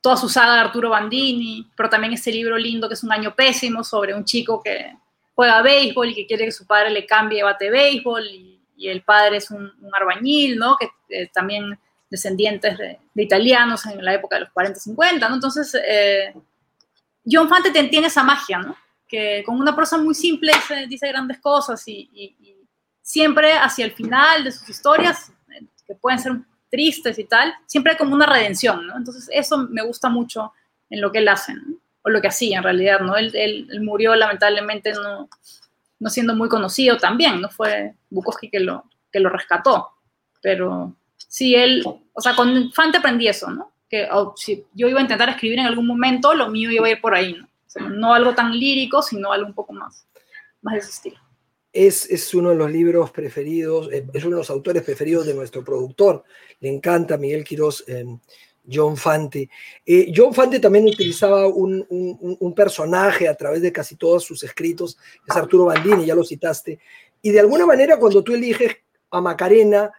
toda 0.00 0.16
su 0.16 0.28
saga 0.28 0.54
de 0.54 0.60
Arturo 0.60 0.90
Bandini, 0.90 1.68
pero 1.76 1.88
también 1.88 2.12
ese 2.12 2.30
libro 2.30 2.56
lindo 2.56 2.88
que 2.88 2.94
es 2.94 3.02
Un 3.02 3.12
año 3.12 3.34
pésimo 3.34 3.82
sobre 3.82 4.14
un 4.14 4.24
chico 4.24 4.62
que 4.62 4.92
juega 5.38 5.62
béisbol 5.62 6.08
y 6.08 6.14
que 6.16 6.26
quiere 6.26 6.46
que 6.46 6.50
su 6.50 6.66
padre 6.66 6.90
le 6.90 7.06
cambie 7.06 7.38
de 7.38 7.44
bate 7.44 7.70
béisbol 7.70 8.26
y, 8.26 8.88
el 8.88 9.02
padre 9.02 9.36
es 9.36 9.50
un, 9.50 9.72
un 9.80 9.94
arbañil, 9.94 10.56
¿no? 10.56 10.76
Que 10.76 10.88
eh, 11.10 11.28
también 11.32 11.78
descendientes 12.10 12.76
de, 12.78 12.98
italianos 13.14 13.86
en 13.86 14.04
la 14.04 14.14
época 14.14 14.36
de 14.36 14.42
los 14.42 14.50
40-50, 14.50 15.28
¿no? 15.28 15.34
Entonces, 15.34 15.76
eh, 15.84 16.34
John 17.24 17.48
Fante 17.48 17.70
tiene 17.70 18.06
esa 18.06 18.24
magia, 18.24 18.58
¿no? 18.58 18.76
Que 19.06 19.42
con 19.44 19.60
una 19.60 19.74
prosa 19.74 19.96
muy 19.98 20.14
simple 20.14 20.52
dice, 20.88 21.08
grandes 21.08 21.38
cosas 21.38 21.86
y, 21.86 22.08
y, 22.12 22.56
siempre 23.00 23.52
hacia 23.52 23.84
el 23.84 23.92
final 23.92 24.44
de 24.44 24.52
sus 24.52 24.68
historias, 24.68 25.32
eh, 25.54 25.64
que 25.86 25.94
pueden 25.94 26.18
ser 26.18 26.32
tristes 26.68 27.16
y 27.18 27.24
tal, 27.24 27.54
siempre 27.66 27.92
hay 27.92 27.98
como 27.98 28.14
una 28.14 28.26
redención, 28.26 28.86
¿no? 28.88 28.96
Entonces 28.96 29.28
eso 29.32 29.58
me 29.70 29.82
gusta 29.82 30.08
mucho 30.08 30.52
en 30.90 31.00
lo 31.00 31.12
que 31.12 31.18
él 31.18 31.28
hace, 31.28 31.54
¿no? 31.54 31.78
O 32.08 32.10
lo 32.10 32.20
que 32.20 32.28
hacía 32.28 32.58
en 32.58 32.64
realidad, 32.64 33.00
¿no? 33.00 33.16
Él, 33.16 33.32
él, 33.34 33.80
murió 33.82 34.14
lamentablemente 34.14 34.92
no, 34.92 35.28
no, 36.00 36.10
siendo 36.10 36.34
muy 36.34 36.48
conocido 36.48 36.96
también, 36.96 37.40
no 37.40 37.48
fue 37.48 37.94
Bukowski 38.10 38.50
que 38.50 38.60
lo, 38.60 38.84
que 39.12 39.20
lo 39.20 39.28
rescató, 39.28 39.90
pero 40.42 40.94
sí, 41.16 41.54
él, 41.54 41.84
o 41.86 42.20
sea, 42.20 42.34
con 42.34 42.72
Fante 42.72 42.98
aprendí 42.98 43.28
eso, 43.28 43.50
¿no? 43.50 43.72
Que 43.88 44.08
oh, 44.10 44.34
si 44.36 44.66
yo 44.74 44.88
iba 44.88 44.98
a 44.98 45.02
intentar 45.02 45.28
escribir 45.28 45.58
en 45.58 45.66
algún 45.66 45.86
momento, 45.86 46.34
lo 46.34 46.48
mío 46.48 46.70
iba 46.70 46.86
a 46.86 46.90
ir 46.90 47.00
por 47.00 47.14
ahí, 47.14 47.34
¿no? 47.34 47.48
no 47.90 48.14
algo 48.14 48.34
tan 48.34 48.58
lírico, 48.58 49.02
sino 49.02 49.30
algo 49.30 49.46
un 49.46 49.54
poco 49.54 49.72
más, 49.72 50.06
más 50.62 50.74
de 50.74 50.80
ese 50.80 50.90
estilo 50.90 51.20
es, 51.72 52.34
uno 52.34 52.50
de 52.50 52.56
los 52.56 52.70
libros 52.70 53.10
preferidos, 53.10 53.90
eh, 53.92 54.06
es 54.12 54.24
uno 54.24 54.36
de 54.36 54.40
los 54.40 54.50
autores 54.50 54.82
preferidos 54.82 55.26
de 55.26 55.34
nuestro 55.34 55.64
productor. 55.64 56.24
Le 56.60 56.68
encanta 56.68 57.16
Miguel 57.16 57.44
Quirós, 57.44 57.84
eh, 57.86 58.04
John 58.70 58.96
Fante. 58.96 59.48
Eh, 59.84 60.12
John 60.14 60.34
Fante 60.34 60.60
también 60.60 60.86
utilizaba 60.86 61.46
un, 61.46 62.54
personaje 62.54 63.28
a 63.28 63.34
través 63.34 63.62
de 63.62 63.72
casi 63.72 63.96
todos 63.96 64.24
sus 64.24 64.42
escritos, 64.42 64.98
es 65.26 65.36
Arturo 65.36 65.66
Bandini, 65.66 66.06
ya 66.06 66.14
lo 66.14 66.24
citaste. 66.24 66.78
Y 67.22 67.30
de 67.30 67.40
alguna 67.40 67.66
manera 67.66 67.98
cuando 67.98 68.22
tú 68.22 68.34
eliges 68.34 68.76
a 69.10 69.20
Macarena, 69.20 69.90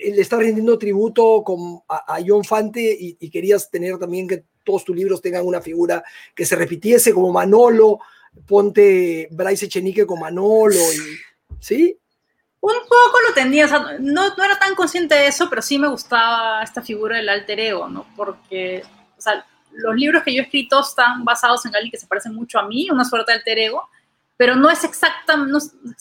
le 0.00 0.20
estás 0.20 0.40
rindiendo 0.40 0.78
tributo 0.78 1.44
a, 1.88 2.18
John 2.26 2.44
Fante 2.44 2.96
y, 2.98 3.30
querías 3.30 3.70
tener 3.70 3.98
también 3.98 4.26
que 4.26 4.44
todos 4.64 4.84
tus 4.84 4.96
libros 4.96 5.20
tengan 5.20 5.46
una 5.46 5.60
figura 5.60 6.02
que 6.34 6.44
se 6.44 6.56
repitiese 6.56 7.12
como 7.12 7.32
Manolo, 7.32 7.98
ponte 8.46 9.28
Bryce 9.30 9.66
Echenique 9.66 10.06
con 10.06 10.20
Manolo, 10.20 10.80
¿sí? 11.60 11.98
Un 12.64 12.80
poco 12.88 13.18
lo 13.28 13.34
tenía, 13.34 13.66
no, 13.66 14.34
no, 14.34 14.42
era 14.42 14.58
tan 14.58 14.74
consciente 14.74 15.14
de 15.14 15.26
eso, 15.26 15.50
pero 15.50 15.60
sí 15.60 15.78
me 15.78 15.86
gustaba 15.86 16.62
esta 16.62 16.80
figura 16.80 17.18
del 17.18 17.28
alter 17.28 17.60
ego, 17.60 17.90
¿no? 17.90 18.06
Porque, 18.16 18.82
o 19.18 19.20
sea, 19.20 19.44
los 19.70 19.94
libros 19.94 20.22
que 20.22 20.32
yo 20.32 20.40
he 20.40 20.44
escrito 20.44 20.80
están 20.80 21.26
basados 21.26 21.66
en 21.66 21.74
alguien 21.74 21.90
que 21.90 21.98
se 21.98 22.06
parece 22.06 22.30
mucho 22.30 22.58
a 22.58 22.66
mí, 22.66 22.88
una 22.90 23.04
suerte 23.04 23.32
de 23.32 23.38
alter 23.38 23.58
ego, 23.58 23.86
pero 24.38 24.56
no 24.56 24.70
es 24.70 24.82
exacta, 24.82 25.36
no, 25.36 25.58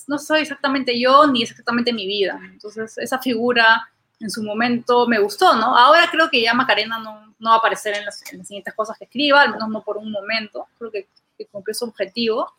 no 0.07 0.17
soy 0.17 0.39
exactamente 0.39 0.97
yo 0.97 1.27
ni 1.27 1.43
es 1.43 1.51
exactamente 1.51 1.91
mi 1.91 2.07
vida. 2.07 2.39
Entonces, 2.45 2.97
esa 2.97 3.19
figura 3.19 3.85
en 4.21 4.29
su 4.29 4.41
momento 4.41 5.05
me 5.05 5.19
gustó, 5.19 5.57
¿no? 5.57 5.77
Ahora 5.77 6.07
creo 6.09 6.29
que 6.29 6.41
ya 6.41 6.53
Macarena 6.53 6.97
no, 6.97 7.35
no 7.39 7.49
va 7.49 7.55
a 7.55 7.59
aparecer 7.59 7.97
en 7.97 8.05
las, 8.05 8.23
en 8.31 8.37
las, 8.37 8.47
siguientes 8.47 8.73
cosas 8.73 8.97
que 8.97 9.03
escriba, 9.03 9.41
al 9.41 9.51
menos 9.51 9.67
no 9.67 9.81
por 9.81 9.97
un 9.97 10.09
momento. 10.09 10.65
Creo 10.77 10.91
que 10.91 11.09
que 11.37 11.45
cumplió 11.47 11.73
su 11.73 11.85
objetivo. 11.85 12.53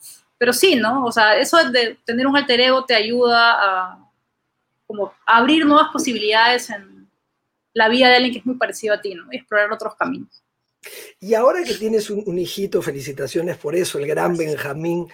Pero 0.44 0.52
sí, 0.52 0.76
¿no? 0.76 1.06
O 1.06 1.10
sea, 1.10 1.38
eso 1.38 1.56
de 1.70 1.96
tener 2.04 2.26
un 2.26 2.36
alter 2.36 2.60
ego 2.60 2.84
te 2.84 2.94
ayuda 2.94 3.54
a 3.54 4.10
como 4.86 5.10
abrir 5.24 5.64
nuevas 5.64 5.88
posibilidades 5.90 6.68
en 6.68 7.10
la 7.72 7.88
vida 7.88 8.10
de 8.10 8.16
alguien 8.16 8.34
que 8.34 8.40
es 8.40 8.44
muy 8.44 8.56
parecido 8.56 8.92
a 8.92 9.00
ti, 9.00 9.14
¿no? 9.14 9.24
Y 9.32 9.36
explorar 9.36 9.72
otros 9.72 9.94
caminos. 9.96 10.44
Y 11.18 11.32
ahora 11.32 11.64
que 11.64 11.72
tienes 11.72 12.10
un, 12.10 12.22
un 12.26 12.38
hijito, 12.38 12.82
felicitaciones 12.82 13.56
por 13.56 13.74
eso, 13.74 13.98
el 13.98 14.06
gran 14.06 14.36
Benjamín, 14.36 15.08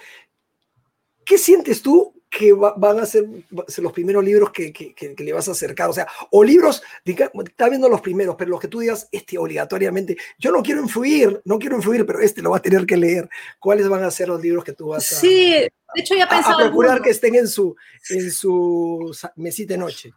¿qué 1.24 1.38
sientes 1.38 1.80
tú 1.80 2.19
que 2.30 2.52
van 2.52 3.00
a 3.00 3.06
ser, 3.06 3.24
los 3.50 3.92
primeros 3.92 4.24
libros 4.24 4.50
que, 4.52 4.94
le 5.18 5.32
vas 5.32 5.48
a 5.48 5.50
acercar, 5.50 5.90
o 5.90 5.92
sea, 5.92 6.06
o 6.30 6.44
libros, 6.44 6.80
está 7.04 7.68
viendo 7.68 7.88
los 7.88 8.00
primeros, 8.00 8.36
pero 8.38 8.52
los 8.52 8.60
que 8.60 8.68
tú 8.68 8.78
digas, 8.78 9.08
este 9.10 9.36
obligatoriamente, 9.36 10.16
yo 10.38 10.52
no 10.52 10.62
quiero 10.62 10.80
influir, 10.80 11.42
no 11.44 11.58
quiero 11.58 11.74
influir, 11.74 12.06
pero 12.06 12.20
este 12.20 12.40
lo 12.40 12.50
va 12.50 12.58
a 12.58 12.62
tener 12.62 12.86
que 12.86 12.96
leer. 12.96 13.28
¿Cuáles 13.58 13.88
van 13.88 14.04
a 14.04 14.10
ser 14.12 14.28
los 14.28 14.40
libros 14.40 14.62
que 14.62 14.72
tú 14.72 14.88
vas 14.88 15.10
a... 15.10 15.16
Sí, 15.16 15.50
de 15.50 15.70
hecho 15.96 16.14
ya 16.14 16.28
pensado... 16.28 16.60
A, 16.60 16.62
procurar 16.62 17.02
que 17.02 17.10
estén 17.10 17.34
en 17.34 17.48
su, 17.48 17.74
en 18.08 18.30
su 18.30 19.12
mesita 19.34 19.74
de 19.74 19.78
noche. 19.78 20.12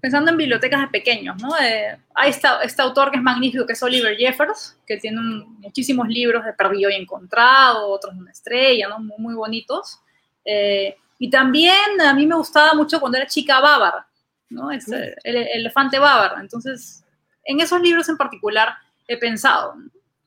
Pensando 0.00 0.30
en 0.30 0.36
bibliotecas 0.36 0.82
de 0.82 0.86
pequeños, 0.86 1.42
¿no? 1.42 1.58
Eh, 1.58 1.98
hay 2.14 2.30
este 2.30 2.80
autor 2.80 3.10
que 3.10 3.16
es 3.16 3.22
magnífico, 3.22 3.66
que 3.66 3.72
es 3.72 3.82
Oliver 3.82 4.16
Jeffers, 4.16 4.78
que 4.86 4.98
tiene 4.98 5.20
muchísimos 5.58 6.06
libros 6.06 6.44
de 6.44 6.52
Perdido 6.52 6.90
y 6.90 6.94
Encontrado, 6.94 7.88
otros 7.88 8.14
de 8.14 8.20
una 8.20 8.30
estrella, 8.30 8.88
¿no? 8.88 9.00
Muy, 9.00 9.18
muy 9.18 9.34
bonitos. 9.34 10.00
Eh, 10.44 10.94
y 11.22 11.28
también 11.28 12.00
a 12.00 12.14
mí 12.14 12.26
me 12.26 12.34
gustaba 12.34 12.72
mucho 12.72 12.98
cuando 12.98 13.18
era 13.18 13.26
chica 13.26 13.60
bávara, 13.60 14.08
¿no? 14.48 14.70
Es, 14.70 14.88
el, 14.88 15.14
elefante 15.22 15.98
bávara. 15.98 16.40
Entonces, 16.40 17.04
en 17.44 17.60
esos 17.60 17.78
libros 17.82 18.08
en 18.08 18.16
particular 18.16 18.74
he 19.06 19.18
pensado. 19.18 19.74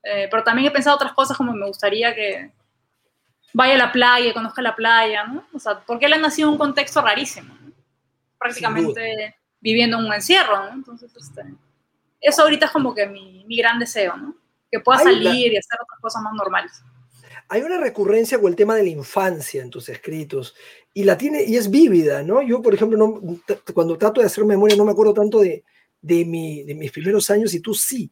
Eh, 0.03 0.27
pero 0.29 0.43
también 0.43 0.67
he 0.67 0.71
pensado 0.71 0.95
otras 0.95 1.13
cosas 1.13 1.36
como 1.36 1.51
me 1.51 1.65
gustaría 1.65 2.13
que 2.13 2.51
vaya 3.53 3.73
a 3.73 3.77
la 3.79 3.91
playa, 3.91 4.36
conozca 4.36 4.62
la 4.62 4.75
playa, 4.75 5.23
¿no? 5.23 5.43
O 5.51 5.58
sea, 5.58 5.79
porque 5.79 6.06
él 6.06 6.13
ha 6.13 6.17
nacido 6.17 6.49
en 6.49 6.53
un 6.53 6.60
contexto 6.60 7.01
rarísimo, 7.01 7.58
prácticamente 8.38 9.36
viviendo 9.60 9.97
en 9.97 10.06
un 10.06 10.13
encierro, 10.13 10.65
¿no? 10.65 10.73
Entonces, 10.73 11.12
este, 11.15 11.56
eso 12.21 12.43
ahorita 12.43 12.67
es 12.67 12.71
como 12.71 12.93
que 12.93 13.08
mi, 13.08 13.43
mi 13.45 13.58
gran 13.58 13.79
deseo, 13.79 14.15
¿no? 14.15 14.36
Que 14.71 14.79
pueda 14.79 14.99
salir 14.99 15.53
y 15.53 15.58
hacer 15.58 15.79
otras 15.82 15.99
cosas 15.99 16.21
más 16.21 16.34
normales 16.34 16.84
hay 17.49 17.62
una 17.62 17.77
recurrencia 17.77 18.39
con 18.39 18.49
el 18.49 18.56
tema 18.56 18.75
de 18.75 18.84
la 18.84 18.89
infancia 18.89 19.62
en 19.62 19.69
tus 19.69 19.89
escritos 19.89 20.56
y 20.93 21.03
la 21.03 21.17
tiene 21.17 21.43
y 21.43 21.58
es 21.58 21.69
vívida, 21.69 22.23
¿no? 22.23 22.41
Yo, 22.41 22.62
por 22.62 22.73
ejemplo, 22.73 22.97
no, 22.97 23.39
cuando 23.73 23.97
trato 23.97 24.21
de 24.21 24.27
hacer 24.27 24.45
memoria 24.45 24.75
no 24.75 24.86
me 24.86 24.91
acuerdo 24.91 25.13
tanto 25.13 25.39
de, 25.39 25.63
de, 26.01 26.25
mi, 26.25 26.63
de 26.63 26.75
mis 26.75 26.91
primeros 26.91 27.29
años 27.32 27.53
y 27.53 27.60
tú 27.60 27.73
sí. 27.73 28.12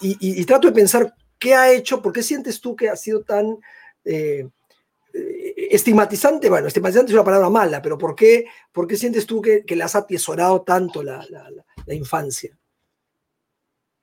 Y, 0.00 0.44
trato 0.44 0.68
de 0.68 0.74
pensar 0.74 1.14
qué 1.38 1.54
ha 1.54 1.72
hecho, 1.72 2.02
por 2.02 2.12
qué 2.12 2.22
sientes 2.22 2.60
tú 2.60 2.76
que 2.76 2.90
ha 2.90 2.96
sido 2.96 3.22
tan 3.22 3.58
eh, 4.04 4.46
eh, 5.14 5.54
estigmatizante. 5.70 6.50
Bueno, 6.50 6.66
estigmatizante 6.66 7.10
es 7.10 7.14
una 7.14 7.24
palabra 7.24 7.48
mala, 7.48 7.80
pero 7.80 7.96
¿por 7.96 8.14
qué, 8.14 8.44
por 8.72 8.86
qué 8.86 8.96
sientes 8.96 9.26
tú 9.26 9.40
que, 9.40 9.64
que 9.64 9.76
le 9.76 9.84
has 9.84 9.94
atesorado 9.94 10.62
tanto 10.62 11.02
la, 11.02 11.24
infancia? 11.88 12.56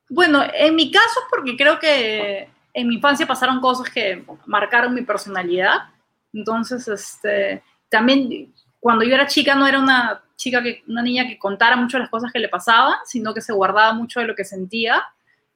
Bueno, 0.10 0.44
en 0.54 0.76
mi 0.76 0.92
caso, 0.92 1.20
porque 1.30 1.56
creo 1.56 1.80
que 1.80 2.50
en 2.74 2.88
mi 2.88 2.96
infancia 2.96 3.28
pasaron 3.28 3.60
cosas 3.60 3.90
que 3.90 4.26
marcaron 4.46 4.94
mi 4.94 5.02
personalidad. 5.02 5.90
Entonces, 6.34 6.88
este, 6.88 7.64
también 7.90 8.54
cuando 8.80 9.06
yo 9.06 9.14
era 9.14 9.28
chica 9.28 9.56
no 9.56 9.68
era 9.68 9.80
una 9.80 10.24
chica 10.36 10.64
que 10.64 10.84
una 10.88 11.04
niña 11.04 11.28
que 11.28 11.38
contara 11.38 11.76
mucho 11.76 12.00
las 12.00 12.10
cosas 12.10 12.32
que 12.32 12.40
le 12.40 12.50
pasaban, 12.50 12.96
sino 13.06 13.34
que 13.34 13.42
se 13.42 13.54
guardaba 13.54 13.94
mucho 13.94 14.20
de 14.20 14.28
lo 14.28 14.36
que 14.36 14.44
sentía. 14.44 15.04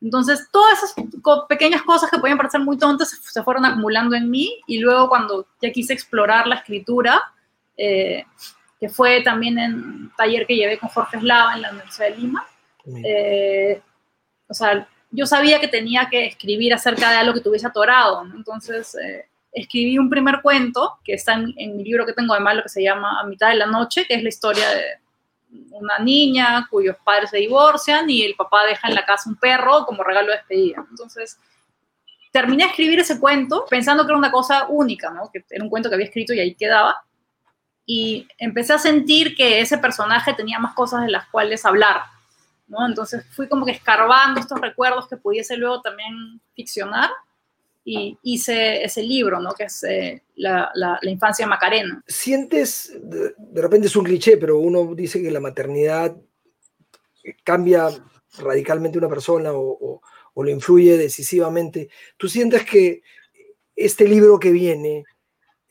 Entonces, 0.01 0.47
todas 0.51 0.84
esas 0.84 0.95
pequeñas 1.49 1.82
cosas 1.82 2.12
que 2.12 2.19
podían 2.19 2.38
parecer 2.38 2.62
muy 2.62 2.78
tontas 2.78 3.10
se, 3.10 3.43
fueron 3.43 3.65
acumulando 3.65 4.15
en 4.15 4.30
mí 4.30 4.62
y 4.67 4.78
luego 4.80 5.10
cuando 5.10 5.47
ya 5.62 5.71
quise 5.71 5.93
explorar 5.93 6.45
la 6.45 6.56
escritura, 6.56 7.21
eh, 7.78 8.25
que 8.80 8.89
fue 8.89 9.21
también 9.23 9.58
en 9.58 9.73
un 9.73 10.12
taller 10.15 10.45
que 10.45 10.56
llevé 10.56 10.78
con 10.78 10.89
Jorge 10.89 11.17
Eslava 11.17 11.56
en 11.56 11.62
la 11.63 11.71
Universidad 11.71 12.10
de 12.10 12.17
Lima, 12.17 12.45
eh, 13.04 13.82
o 14.47 14.54
sea, 14.54 14.88
yo 15.15 15.25
sabía 15.25 15.60
que 15.60 15.67
tenía 15.67 16.08
que 16.10 16.25
escribir 16.25 16.73
acerca 16.73 17.10
de 17.10 17.17
algo 17.17 17.34
que 17.34 17.41
tuviese 17.41 17.67
atorado, 17.67 18.23
entonces 18.36 18.95
eh, 18.95 19.28
escribí 19.51 19.97
un 19.97 20.10
primer 20.10 20.41
cuento 20.41 20.99
que 21.04 21.13
está 21.13 21.34
en, 21.34 21.78
mi 21.78 21.84
libro 21.84 22.06
que 22.06 22.13
tengo 22.13 22.34
además, 22.34 22.56
lo 22.58 22.63
que 22.63 22.69
se 22.69 22.84
llama 22.84 23.19
A 23.19 23.25
mitad 23.25 23.49
de 23.49 23.56
la 23.56 23.65
noche, 23.65 24.06
que 24.06 24.15
es 24.15 24.23
la 24.23 24.30
historia 24.30 24.69
de 24.69 24.99
una 25.71 25.99
niña 25.99 26.67
cuyos 26.69 26.97
padres 27.04 27.30
se 27.30 27.38
divorcian 27.38 28.10
y 28.10 28.23
el 28.23 28.36
papá 28.36 28.65
deja 28.65 28.89
en 28.89 28.95
la 28.95 29.06
casa 29.06 29.30
un 29.30 29.38
perro 29.38 29.86
como 29.86 30.04
regalo 30.04 30.28
de 30.28 30.38
despedida. 30.38 30.86
Entonces, 30.89 31.39
terminé 32.32 32.65
de 32.65 32.69
escribir 32.71 32.99
ese 32.99 33.19
cuento 33.19 33.65
pensando 33.69 34.04
que 34.04 34.12
era 34.12 34.17
una 34.17 34.32
cosa 34.32 34.67
única, 34.67 35.10
¿no? 35.10 35.32
que 35.32 35.45
era 35.49 35.63
un 35.63 35.69
cuento 35.69 35.88
que 35.88 35.95
había 35.95 36.08
escrito 36.08 36.34
y 36.34 36.39
ahí 36.39 36.54
quedaba. 36.54 37.04
Y 37.86 38.28
empecé 38.38 38.73
a 38.73 38.80
sentir 38.80 39.36
que 39.36 39.62
ese 39.62 39.78
personaje 39.78 40.34
tenía 40.34 40.60
más 40.60 40.73
cosas 40.73 41.04
de 41.04 41.12
las 41.12 41.28
cuales 41.30 41.65
hablar. 41.65 42.01
¿No? 42.67 42.86
Entonces 42.88 43.25
fui 43.32 43.47
como 43.47 43.65
que 43.65 43.71
escarbando 43.71 44.39
estos 44.39 44.60
recuerdos 44.60 45.08
que 45.08 45.17
pudiese 45.17 45.58
luego 45.58 45.82
también 45.82 46.41
ficcionar 46.56 47.10
y 47.88 48.17
hice 48.23 48.84
ese 48.84 49.04
libro, 49.04 49.39
¿no? 49.39 49.54
Que 49.54 49.65
es 49.65 49.84
eh, 49.84 50.23
la, 50.38 50.71
la, 50.73 50.99
infancia 51.04 51.45
Macarena. 51.45 52.04
¿Sientes, 52.08 52.91
de, 52.99 53.62
repente 53.62 53.88
es 53.88 53.95
un 53.95 54.04
cliché, 54.04 54.38
pero 54.38 54.58
uno 54.58 54.95
dice 54.95 55.21
que 55.21 55.30
la 55.30 55.39
maternidad 55.39 56.15
cambia 57.43 57.89
radicalmente 58.39 58.97
una 58.97 59.08
persona 59.08 59.54
o, 59.54 60.01
o, 60.34 60.43
lo 60.43 60.49
influye 60.49 60.97
decisivamente? 60.97 61.89
¿Tú 62.17 62.28
sientes 62.28 62.65
que 62.65 63.04
este 63.75 64.08
libro 64.08 64.39
que 64.39 64.51
viene 64.51 65.04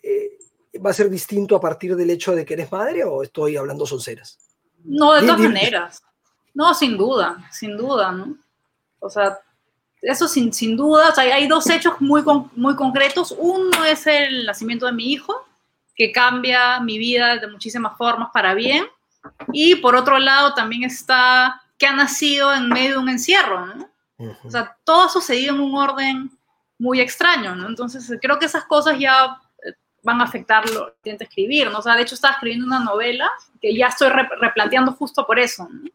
eh, 0.01 0.39
va 0.85 0.91
a 0.91 0.95
ser 0.95 1.11
distinto 1.11 1.57
a 1.57 1.61
partir 1.61 1.97
del 1.97 2.11
hecho 2.11 2.37
de 2.37 2.45
que 2.45 2.55
eres 2.55 2.71
madre 2.71 3.03
o 3.03 3.25
estoy 3.25 3.57
hablando 3.57 3.87
sonceras? 3.87 4.39
No, 4.85 5.15
de 5.15 5.23
todas 5.23 5.41
maneras. 5.41 6.03
No, 6.55 6.73
sin 6.73 6.97
duda, 6.97 7.37
sin 7.51 7.77
duda, 7.77 8.13
¿no? 8.13 8.37
O 9.01 9.11
sea, 9.11 9.39
eso 10.01 10.29
sin, 10.29 10.53
sin 10.53 10.77
duda, 10.77 11.13
hay 11.17 11.49
dos 11.49 11.69
hechos 11.69 12.01
muy, 12.01 12.23
muy 12.55 12.77
concretos. 12.77 13.35
Uno 13.37 13.85
es 13.85 14.07
el 14.07 14.47
nacimiento 14.47 14.87
de 14.87 14.93
mi 14.93 15.13
hijo, 15.13 15.47
que 15.97 16.13
cambia 16.13 16.81
mi 16.81 16.99
vida 16.99 17.37
de 17.37 17.47
muchísimas 17.49 17.97
formas 17.97 18.31
para 18.33 18.55
bien. 18.55 18.87
Y 19.53 19.77
por 19.77 19.97
otro 19.97 20.19
lado 20.19 20.55
también 20.55 20.85
está 20.85 21.63
que 21.79 21.87
ha 21.87 21.93
nacido 21.93 22.55
en 22.55 22.69
medio 22.69 22.93
de 22.93 22.99
un 22.99 23.09
encierro, 23.09 23.67
¿no? 23.67 23.91
O 24.45 24.51
sea, 24.51 24.77
todo 24.85 25.03
ha 25.03 25.09
sucedido 25.09 25.55
en 25.55 25.61
un 25.61 25.75
orden 25.77 26.31
muy 26.79 27.01
extraño, 27.01 27.55
¿no? 27.57 27.69
Entonces, 27.69 28.11
creo 28.23 28.39
que 28.39 28.47
esas 28.47 28.65
cosas 28.65 28.99
ya 28.99 29.39
eh, 29.67 29.73
van 30.03 30.21
a 30.21 30.25
afectar 30.25 30.69
lo 30.71 30.87
que 31.03 31.11
intento 31.11 31.25
escribir, 31.25 31.71
¿no? 31.71 31.79
O 31.79 31.83
sea, 31.83 31.97
de 31.97 32.03
hecho 32.03 32.15
estaba 32.15 32.35
escribiendo 32.35 32.67
una 32.67 32.81
novela 32.81 33.29
que 33.61 33.75
ya 33.77 33.89
estoy 33.89 34.09
replanteando 34.09 34.93
justo 34.93 35.27
por 35.27 35.39
eso, 35.39 35.69
¿no? 35.71 35.91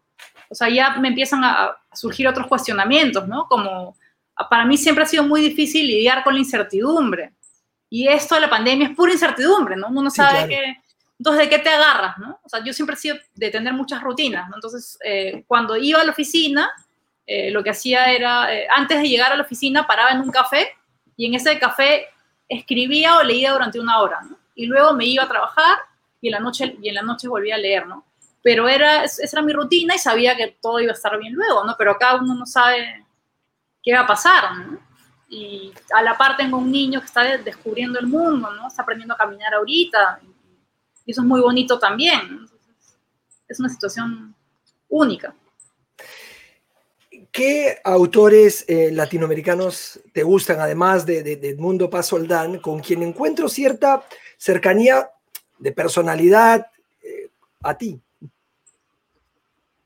O 0.50 0.56
sea, 0.56 0.70
ya 0.70 0.98
me 0.98 1.10
empiezan 1.10 1.44
a, 1.44 1.78
surgir 1.94 2.28
otros 2.28 2.48
cuestionamientos, 2.48 3.28
¿no? 3.28 3.48
Como 3.48 3.96
para 4.50 4.66
mí 4.66 4.78
siempre 4.78 5.04
ha 5.04 5.08
sido 5.08 5.24
muy 5.24 5.42
difícil 5.42 5.88
lidiar 5.88 6.24
con 6.24 6.34
la 6.34 6.40
incertidumbre. 6.40 7.34
Y 7.90 8.08
esto 8.08 8.36
de 8.36 8.42
la 8.42 8.50
pandemia 8.50 8.88
es 8.88 8.96
pura 8.96 9.12
incertidumbre, 9.12 9.76
¿no? 9.76 9.88
Uno 9.88 10.04
no 10.04 10.10
sabe 10.10 10.48
qué... 10.48 10.78
Entonces, 11.18 11.44
¿de 11.44 11.50
qué 11.50 11.60
te 11.60 11.70
agarras, 11.70 12.18
no? 12.18 12.40
O 12.44 12.48
sea, 12.48 12.64
yo 12.64 12.72
siempre 12.72 12.96
he 12.96 12.98
sido 12.98 13.18
de 13.36 13.50
tener 13.52 13.74
muchas 13.74 14.02
rutinas, 14.02 14.48
¿no? 14.50 14.56
Entonces, 14.56 14.98
eh, 15.04 15.44
cuando 15.48 15.76
iba 15.76 16.00
a 16.00 16.06
la 16.06 16.12
oficina, 16.12 16.72
eh, 17.26 17.52
lo 17.52 17.62
que 17.62 17.72
hacía 17.72 18.12
era, 18.12 18.54
eh, 18.56 18.68
antes 18.74 19.02
de 19.02 19.10
llegar 19.10 19.32
a 19.32 19.36
la 19.36 19.44
oficina, 19.44 19.86
paraba 19.86 20.12
en 20.12 20.22
un 20.22 20.32
café 20.32 20.70
y 21.18 21.26
en 21.26 21.36
ese 21.36 21.60
café 21.60 22.08
escribía 22.48 23.18
o 23.18 23.24
leía 23.24 23.52
durante 23.52 23.80
una 23.80 24.00
hora, 24.00 24.22
¿no? 24.22 24.38
Y 24.56 24.66
luego 24.66 24.94
me 24.94 25.06
iba 25.06 25.24
a 25.24 25.28
trabajar 25.28 25.78
y 26.22 26.28
en 26.30 26.32
la 26.32 26.40
noche, 26.40 26.76
y 26.82 26.88
en 26.88 26.96
la 26.96 27.02
noche 27.02 27.28
volvía 27.28 27.56
a 27.56 27.60
leer, 27.60 27.86
¿no? 27.86 28.06
Pero 28.50 28.68
era, 28.68 29.04
esa 29.04 29.22
era 29.32 29.44
mi 29.44 29.54
rutina 29.54 29.94
y 29.94 30.00
sabía 30.00 30.36
que 30.36 30.58
todo 30.60 30.80
iba 30.80 30.92
a 30.92 30.96
estar 30.96 31.16
bien 31.20 31.36
luego, 31.36 31.64
¿no? 31.64 31.76
Pero 31.78 31.92
acá 31.92 32.16
uno 32.16 32.34
no 32.34 32.48
sabe 32.48 33.06
qué 33.84 33.94
va 33.94 34.00
a 34.00 34.08
pasar. 34.08 34.42
Y 35.30 35.72
a 35.94 36.02
la 36.02 36.18
par 36.18 36.36
tengo 36.36 36.58
un 36.58 36.72
niño 36.72 37.00
que 37.00 37.06
está 37.06 37.38
descubriendo 37.38 38.00
el 38.00 38.08
mundo, 38.08 38.52
¿no? 38.56 38.68
Está 38.68 38.82
aprendiendo 38.82 39.14
a 39.14 39.18
caminar 39.18 39.54
ahorita. 39.54 40.20
Y 41.06 41.12
eso 41.12 41.22
es 41.22 41.28
muy 41.28 41.42
bonito 41.42 41.78
también. 41.78 42.50
es 43.48 43.60
una 43.60 43.70
situación 43.70 44.34
única. 44.88 45.36
¿Qué 47.32 47.80
autores 47.84 48.66
eh, 48.68 48.90
latinoamericanos 48.92 50.00
te 50.12 50.24
gustan, 50.24 50.60
además 50.60 51.06
de, 51.06 51.22
de, 51.22 51.36
de 51.36 51.50
Edmundo 51.50 51.88
Paz 51.88 52.08
Soldán, 52.08 52.58
con 52.58 52.80
quien 52.80 53.04
encuentro 53.04 53.48
cierta 53.48 54.04
cercanía 54.40 55.08
de 55.60 55.72
personalidad 55.72 56.66
eh, 57.04 57.30
a 57.62 57.78
ti? 57.78 58.02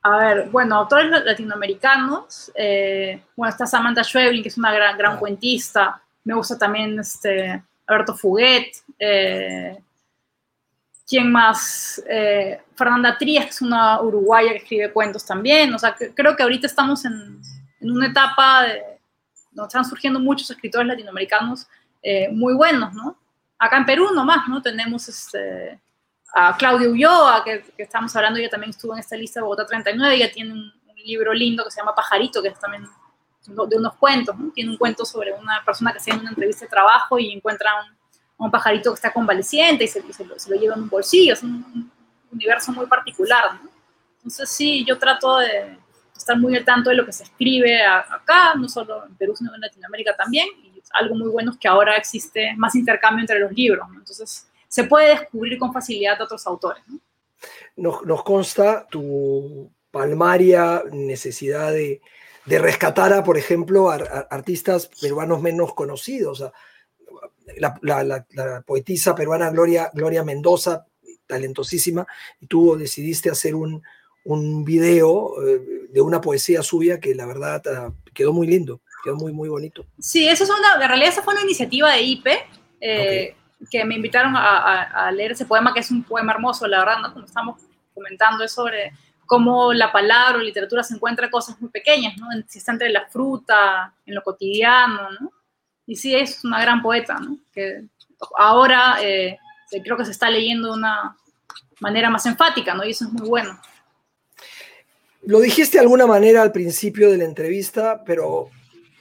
A 0.06 0.18
ver, 0.18 0.50
bueno, 0.50 0.76
autores 0.76 1.10
latinoamericanos, 1.24 2.52
eh, 2.56 3.24
bueno, 3.38 3.50
está 3.50 3.66
Samantha 3.66 4.04
Schweblin, 4.04 4.44
que 4.44 4.50
es 4.50 4.58
una 4.58 4.74
gran, 4.74 4.98
gran 4.98 5.18
cuentista, 5.18 6.02
me 6.26 6.34
gusta 6.34 6.58
también 6.58 7.00
este, 7.00 7.64
Alberto 7.88 8.14
Fuguet, 8.14 8.70
eh, 9.00 9.82
¿quién 11.08 11.32
más? 11.32 12.04
Eh, 12.10 12.62
Fernanda 12.76 13.18
Trías, 13.18 13.46
que 13.46 13.52
es 13.52 13.62
una 13.62 14.02
uruguaya 14.02 14.52
que 14.52 14.58
escribe 14.58 14.92
cuentos 14.92 15.26
también, 15.26 15.74
o 15.74 15.80
sea, 15.80 15.96
creo 15.96 16.36
que 16.36 16.44
ahorita 16.44 16.68
estamos 16.68 17.06
en, 17.06 17.42
en 17.80 17.90
una 17.90 18.08
etapa 18.08 18.64
de, 18.64 18.84
donde 19.52 19.68
están 19.68 19.86
surgiendo 19.86 20.20
muchos 20.20 20.52
escritores 20.52 20.86
latinoamericanos 20.86 21.66
muy 22.34 22.54
buenos, 22.56 22.94
¿no? 22.94 23.18
Acá 23.58 23.78
en 23.78 23.86
Perú 23.86 24.10
nomás, 24.14 24.50
¿no? 24.50 24.62
Tenemos 24.62 25.08
este, 25.08 25.80
a 26.34 26.58
Claudia 26.58 26.90
Ulloa, 26.90 27.44
que, 27.44 27.64
estamos 27.78 28.16
hablando, 28.16 28.40
ella 28.40 28.50
también 28.50 28.72
estuvo 28.72 28.94
en 28.94 29.00
esta 29.00 29.16
lista 29.16 29.40
de 29.40 29.44
Bogotá 29.44 29.66
39, 29.66 30.16
ella 30.16 30.32
tiene 30.32 30.54
un, 30.54 30.74
libro 31.06 31.34
lindo 31.34 31.66
que 31.66 31.72
se 31.72 31.82
llama 31.82 31.94
Pajarito, 31.94 32.42
que 32.42 32.48
es 32.48 32.58
también 32.58 32.88
de 33.46 33.76
unos 33.76 33.94
cuentos, 33.96 34.34
tiene 34.56 34.70
un 34.72 34.78
cuento 34.78 35.04
sobre 35.04 35.34
una 35.34 35.62
persona 35.66 35.92
que 35.92 35.98
hace 35.98 36.14
una 36.14 36.30
entrevista 36.30 36.64
de 36.64 36.70
trabajo 36.70 37.20
y 37.20 37.34
encuentra 37.34 37.72
un, 37.82 37.94
un 38.38 38.52
pajarito 38.52 38.92
que 38.92 38.96
está 38.96 39.12
convaleciente 39.12 39.84
y 39.86 39.88
se, 39.88 40.02
lo, 40.02 40.56
lleva 40.60 40.76
en 40.76 40.84
un 40.84 40.90
bolsillo, 40.90 41.34
es 41.34 41.44
un, 41.44 41.92
universo 42.32 42.72
muy 42.72 42.88
particular. 42.88 43.60
Entonces 44.18 44.50
sí, 44.50 44.84
yo 44.86 44.98
trato 44.98 45.38
de 45.38 45.78
estar 46.18 46.36
muy 46.40 46.56
al 46.56 46.66
tanto 46.66 46.90
de 46.90 46.96
lo 46.96 47.06
que 47.06 47.12
se 47.12 47.24
escribe 47.24 47.86
acá, 47.86 48.56
no 48.56 48.68
solo 48.68 49.06
en 49.06 49.16
Perú, 49.16 49.36
sino 49.36 49.54
en 49.54 49.62
Latinoamérica 49.62 50.16
también, 50.16 50.48
y 50.64 50.82
algo 50.94 51.14
muy 51.14 51.30
bueno 51.30 51.52
es 51.52 51.58
que 51.58 51.68
ahora 51.68 51.96
existe 51.96 52.56
más 52.58 52.74
intercambio 52.74 53.22
entre 53.22 53.40
los 53.40 53.52
libros, 53.52 53.88
entonces 53.94 54.48
se 54.74 54.86
puede 54.86 55.10
descubrir 55.10 55.60
con 55.60 55.72
facilidad 55.72 56.20
a 56.20 56.24
otros 56.24 56.48
autores. 56.48 56.82
Nos, 57.76 58.24
consta 58.24 58.88
tu 58.90 59.72
palmaria 59.92 60.82
necesidad 60.92 61.72
de, 61.72 62.02
rescatar 62.48 63.14
a, 63.14 63.24
por 63.24 63.38
ejemplo, 63.38 63.92
a, 63.92 63.98
artistas 64.32 64.90
peruanos 65.00 65.44
menos 65.44 65.76
conocidos. 65.76 66.44
La, 67.58 68.64
poetisa 68.66 69.14
peruana 69.14 69.52
Gloria, 69.52 69.92
Gloria 69.94 70.24
Mendoza, 70.24 70.88
talentosísima, 71.28 72.08
y 72.42 72.48
tú 72.48 72.76
decidiste 72.76 73.30
hacer 73.30 73.54
un, 73.54 73.84
un 74.24 74.66
video 74.66 75.36
eh, 75.48 75.88
de 75.92 76.02
una 76.02 76.20
poesía 76.20 76.64
suya 76.64 77.00
que 77.00 77.14
la 77.14 77.28
verdad 77.28 77.62
ah, 77.68 77.94
quedó 78.12 78.34
muy 78.34 78.48
lindo, 78.48 78.82
quedó 79.04 79.18
muy, 79.18 79.34
muy 79.34 79.50
bonito. 79.50 79.86
Sí, 80.00 80.28
eso 80.28 80.46
es 80.46 80.50
una, 80.50 80.82
en 80.82 80.90
realidad 80.90 81.10
esa 81.10 81.22
fue 81.22 81.36
una 81.36 81.44
iniciativa 81.44 81.92
de 81.92 82.02
IPE. 82.02 82.40
Eh, 82.82 83.36
que 83.70 83.86
me 83.86 83.96
invitaron 83.96 84.34
a, 84.36 85.12
leer 85.12 85.32
ese 85.32 85.46
poema, 85.46 85.74
que 85.74 85.80
es 85.80 85.92
un 85.92 86.04
poema 86.04 86.34
hermoso, 86.34 86.68
la 86.68 86.80
verdad, 86.80 87.00
¿no? 87.02 87.14
Como 87.14 87.26
estamos 87.26 87.62
comentando, 87.94 88.44
es 88.44 88.52
sobre 88.52 88.94
cómo 89.26 89.74
la 89.74 89.92
palabra 89.92 90.38
o 90.38 90.42
literatura 90.42 90.84
se 90.84 90.96
encuentra 90.96 91.30
cosas 91.30 91.60
muy 91.62 91.70
pequeñas, 91.70 92.18
¿no? 92.18 92.28
Si 92.48 92.60
está 92.60 92.72
entre 92.72 92.90
la 92.90 93.08
fruta, 93.08 93.94
en 94.06 94.16
lo 94.16 94.24
cotidiano, 94.24 95.10
¿no? 95.20 95.32
Y 95.86 95.96
sí, 95.96 96.16
es 96.16 96.44
una 96.44 96.62
gran 96.62 96.82
poeta, 96.82 97.16
¿no? 97.20 97.38
Que 97.54 97.84
ahora 98.38 98.98
eh, 99.02 99.38
creo 99.84 99.98
que 99.98 100.06
se 100.06 100.12
está 100.12 100.30
leyendo 100.30 100.70
de 100.70 100.78
una 100.78 101.18
manera 101.80 102.10
más 102.10 102.26
enfática, 102.26 102.74
¿no? 102.74 102.86
Y 102.86 102.92
eso 102.92 103.06
es 103.06 103.12
muy 103.12 103.28
bueno. 103.28 103.60
Lo 105.26 105.40
dijiste 105.40 105.78
de 105.78 105.82
alguna 105.82 106.06
manera 106.06 106.42
al 106.42 106.52
principio 106.52 107.10
de 107.10 107.18
la 107.18 107.24
entrevista, 107.24 108.04
pero 108.06 108.50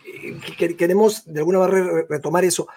eh, 0.07 0.77
queremos 0.77 1.25
de 1.25 1.41
alguna 1.41 1.59
manera 1.59 2.05
retomar 2.09 2.45
eso. 2.45 2.69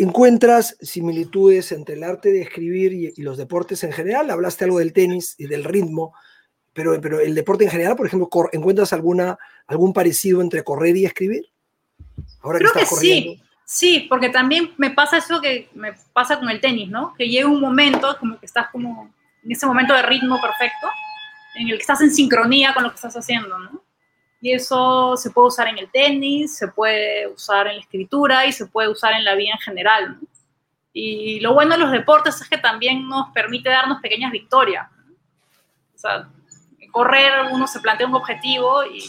¿Encuentras 0.00 0.78
similitudes 0.80 1.72
entre 1.72 1.94
el 1.94 2.04
arte 2.04 2.32
de 2.32 2.40
escribir 2.40 2.94
y, 2.94 3.22
los 3.22 3.36
deportes 3.36 3.84
en 3.84 3.92
general? 3.92 4.30
Hablaste 4.30 4.64
algo 4.64 4.78
del 4.78 4.94
tenis 4.94 5.34
y 5.36 5.46
del 5.46 5.62
ritmo, 5.62 6.14
pero, 6.72 6.98
pero 7.02 7.20
el 7.20 7.34
deporte 7.34 7.64
en 7.64 7.70
general, 7.70 7.96
por 7.96 8.06
ejemplo, 8.06 8.30
¿encuentras 8.52 8.94
alguna, 8.94 9.36
algún 9.66 9.92
parecido 9.92 10.40
entre 10.40 10.64
correr 10.64 10.96
y 10.96 11.04
escribir? 11.04 11.52
Ahora 12.40 12.60
Creo 12.60 12.72
que, 12.72 12.86
sí, 12.86 13.42
sí, 13.66 14.06
porque 14.08 14.30
también 14.30 14.72
me 14.78 14.90
pasa 14.90 15.18
eso 15.18 15.38
que 15.38 15.68
me 15.74 15.92
pasa 16.14 16.38
con 16.38 16.48
el 16.48 16.62
tenis, 16.62 16.88
¿no? 16.88 17.12
Que 17.12 17.28
llega 17.28 17.46
un 17.46 17.60
momento 17.60 18.16
como 18.18 18.40
que 18.40 18.46
estás 18.46 18.70
como 18.72 19.12
en 19.44 19.52
ese 19.52 19.66
momento 19.66 19.92
de 19.92 20.00
ritmo 20.00 20.40
perfecto, 20.40 20.88
en 21.56 21.68
el 21.68 21.76
que 21.76 21.82
estás 21.82 22.00
en 22.00 22.10
sincronía 22.10 22.72
con 22.72 22.84
lo 22.84 22.88
que 22.88 22.96
estás 22.96 23.18
haciendo, 23.18 23.58
¿no? 23.58 23.82
Y 24.40 24.52
eso 24.52 25.16
se 25.16 25.30
puede 25.30 25.48
usar 25.48 25.68
en 25.68 25.78
el 25.78 25.90
tenis, 25.90 26.56
se 26.56 26.68
puede 26.68 27.28
usar 27.28 27.66
en 27.66 27.76
la 27.76 27.80
escritura 27.82 28.46
y 28.46 28.52
se 28.52 28.66
puede 28.66 28.88
usar 28.88 29.12
en 29.12 29.24
la 29.24 29.34
vida 29.34 29.52
en 29.52 29.58
general. 29.58 30.18
Y 30.92 31.40
lo 31.40 31.54
bueno 31.54 31.72
de 31.72 31.78
los 31.78 31.92
deportes 31.92 32.40
es 32.40 32.48
que 32.48 32.58
también 32.58 33.06
nos 33.06 33.30
permite 33.32 33.68
darnos 33.68 34.00
pequeñas 34.00 34.32
victorias. 34.32 34.88
O 35.94 35.98
sea, 35.98 36.28
correr 36.90 37.48
uno 37.52 37.66
se 37.66 37.80
plantea 37.80 38.06
un 38.06 38.14
objetivo 38.14 38.84
y 38.84 39.04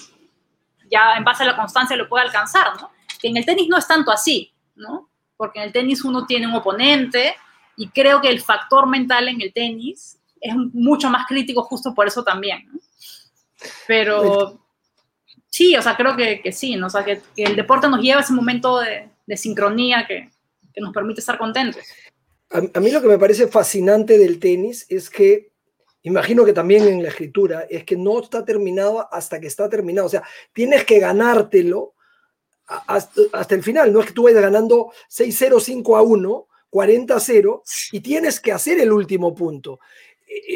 ya 0.89 1.15
en 1.15 1.23
base 1.23 1.43
a 1.43 1.47
la 1.47 1.55
constancia 1.55 1.95
lo 1.95 2.09
puede 2.09 2.25
alcanzar, 2.25 2.79
¿no? 2.79 2.91
Que 3.19 3.29
en 3.29 3.37
el 3.37 3.45
tenis 3.45 3.67
no 3.69 3.77
es 3.77 3.87
tanto 3.87 4.11
así, 4.11 4.53
¿no? 4.75 5.09
Porque 5.37 5.59
en 5.59 5.65
el 5.65 5.71
tenis 5.71 6.03
uno 6.03 6.25
tiene 6.25 6.47
un 6.47 6.55
oponente 6.55 7.35
y 7.77 7.87
creo 7.89 8.21
que 8.21 8.29
el 8.29 8.41
factor 8.41 8.85
mental 8.87 9.29
en 9.29 9.41
el 9.41 9.53
tenis 9.53 10.19
es 10.39 10.53
mucho 10.55 11.09
más 11.09 11.25
crítico 11.27 11.63
justo 11.63 11.95
por 11.95 12.07
eso 12.07 12.23
también. 12.23 12.69
Pero 13.87 14.59
sí, 15.51 15.75
o 15.75 15.81
sea, 15.81 15.95
creo 15.95 16.15
que, 16.15 16.41
que 16.41 16.51
sí. 16.51 16.81
O 16.81 16.89
sea, 16.89 17.05
que, 17.05 17.21
el 17.37 17.55
deporte 17.55 17.87
nos 17.87 18.01
lleva 18.01 18.21
a 18.21 18.23
ese 18.23 18.33
momento 18.33 18.79
de, 18.79 19.09
de 19.27 19.37
sincronía 19.37 20.05
que, 20.07 20.29
que, 20.73 20.81
nos 20.81 20.93
permite 20.93 21.19
estar 21.19 21.37
contentos. 21.37 21.83
A, 22.49 22.79
mí 22.79 22.89
lo 22.89 23.01
que 23.01 23.07
me 23.07 23.19
parece 23.19 23.47
fascinante 23.47 24.17
del 24.17 24.39
tenis 24.39 24.85
es 24.89 25.09
que, 25.09 25.51
imagino 26.01 26.43
que 26.43 26.53
también 26.53 26.87
en 26.87 27.03
la 27.03 27.09
escritura, 27.09 27.67
es 27.69 27.83
que 27.83 27.95
no 27.95 28.21
está 28.21 28.43
terminado 28.43 29.07
hasta 29.13 29.39
que 29.39 29.47
está 29.47 29.69
terminado. 29.69 30.07
O 30.07 30.09
sea, 30.09 30.23
tienes 30.53 30.83
que 30.85 30.99
ganártelo 30.99 31.93
hasta, 32.65 33.21
hasta 33.33 33.55
el 33.55 33.63
final. 33.63 33.93
No 33.93 33.99
es 33.99 34.07
que 34.07 34.13
tú 34.13 34.23
vayas 34.23 34.41
ganando 34.41 34.91
6-0, 35.09 35.83
5-1, 35.83 36.47
40-0 36.71 37.61
y 37.91 37.99
tienes 37.99 38.39
que 38.39 38.51
hacer 38.51 38.79
el 38.79 38.91
último 38.91 39.35
punto. 39.35 39.79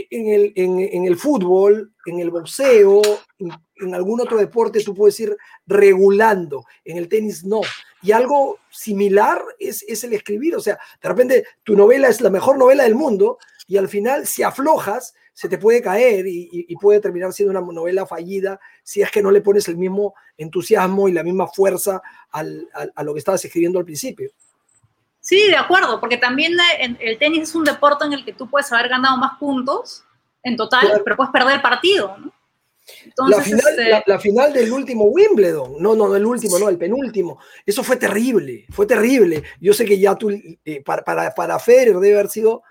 En 0.09 0.29
el, 0.29 0.53
en 0.55 1.05
el 1.05 1.17
fútbol, 1.17 1.93
en 2.05 2.19
el 2.19 2.31
boxeo, 2.31 3.01
en 3.39 3.93
algún 3.93 4.21
otro 4.21 4.37
deporte 4.37 4.83
tú 4.83 4.93
puedes 4.93 5.19
ir 5.19 5.35
regulando, 5.65 6.63
en 6.83 6.97
el 6.97 7.09
tenis 7.09 7.43
no. 7.43 7.61
Y 8.01 8.11
algo 8.11 8.59
similar 8.69 9.43
es, 9.59 9.83
es, 9.87 10.03
el 10.03 10.13
escribir, 10.13 10.55
o 10.55 10.61
sea, 10.61 10.79
de 11.01 11.09
repente 11.09 11.45
tu 11.63 11.75
novela 11.75 12.07
es 12.07 12.21
la 12.21 12.29
mejor 12.29 12.57
novela 12.57 12.83
del 12.83 12.95
mundo 12.95 13.37
y 13.67 13.77
al 13.77 13.89
final 13.89 14.25
si 14.27 14.43
aflojas 14.43 15.13
se 15.33 15.49
te 15.49 15.57
puede 15.57 15.81
caer 15.81 16.25
y, 16.27 16.73
puede 16.79 17.01
terminar 17.01 17.33
siendo 17.33 17.51
una 17.51 17.73
novela 17.73 18.05
fallida 18.05 18.59
si 18.83 19.01
es 19.01 19.11
que 19.11 19.21
no 19.21 19.31
le 19.31 19.41
pones 19.41 19.67
el 19.67 19.75
mismo 19.75 20.13
entusiasmo 20.37 21.09
y 21.09 21.11
la 21.11 21.23
misma 21.23 21.47
fuerza 21.47 22.01
al, 22.31 22.69
a 22.95 23.03
lo 23.03 23.13
que 23.13 23.19
estabas 23.19 23.43
escribiendo 23.43 23.77
al 23.77 23.85
principio. 23.85 24.31
Sí, 25.25 25.47
de 25.47 25.55
acuerdo, 25.55 25.99
porque 25.99 26.17
también 26.17 26.53
el 26.99 27.17
tenis 27.17 27.49
es 27.49 27.55
un 27.55 27.63
deporte 27.63 28.05
en 28.05 28.13
el 28.13 28.23
que 28.23 28.33
tú 28.33 28.47
puedes 28.47 28.71
haber 28.71 28.89
ganado 28.89 29.17
más 29.17 29.39
puntos 29.39 30.03
en 30.43 30.55
total, 30.55 31.01
pero 31.03 31.15
puedes 31.15 31.31
perder 31.31 31.55
el 31.55 31.61
partido, 31.63 32.15
¿no? 32.15 32.31
la, 33.27 33.41
final, 33.41 33.61
este 33.67 34.03
la, 34.05 34.19
final, 34.19 34.53
del 34.53 34.71
último 34.71 35.05
Wimbledon, 35.05 35.77
no, 35.79 35.95
no, 35.95 36.15
el 36.15 36.23
último, 36.23 36.59
no, 36.59 36.69
el 36.69 36.77
penúltimo, 36.77 37.39
eso 37.65 37.83
fue 37.83 37.95
terrible, 37.95 38.67
fue 38.69 38.85
terrible. 38.85 39.41
Yo 39.59 39.73
sé 39.73 39.83
que 39.83 39.97
ya 39.97 40.13
tú, 40.13 40.29
eh, 40.29 40.83
para, 40.83 41.03
para, 41.03 41.33
para, 41.33 41.57
Federer 41.57 41.95
debe 41.95 42.19
haber 42.19 42.29
sido, 42.29 42.61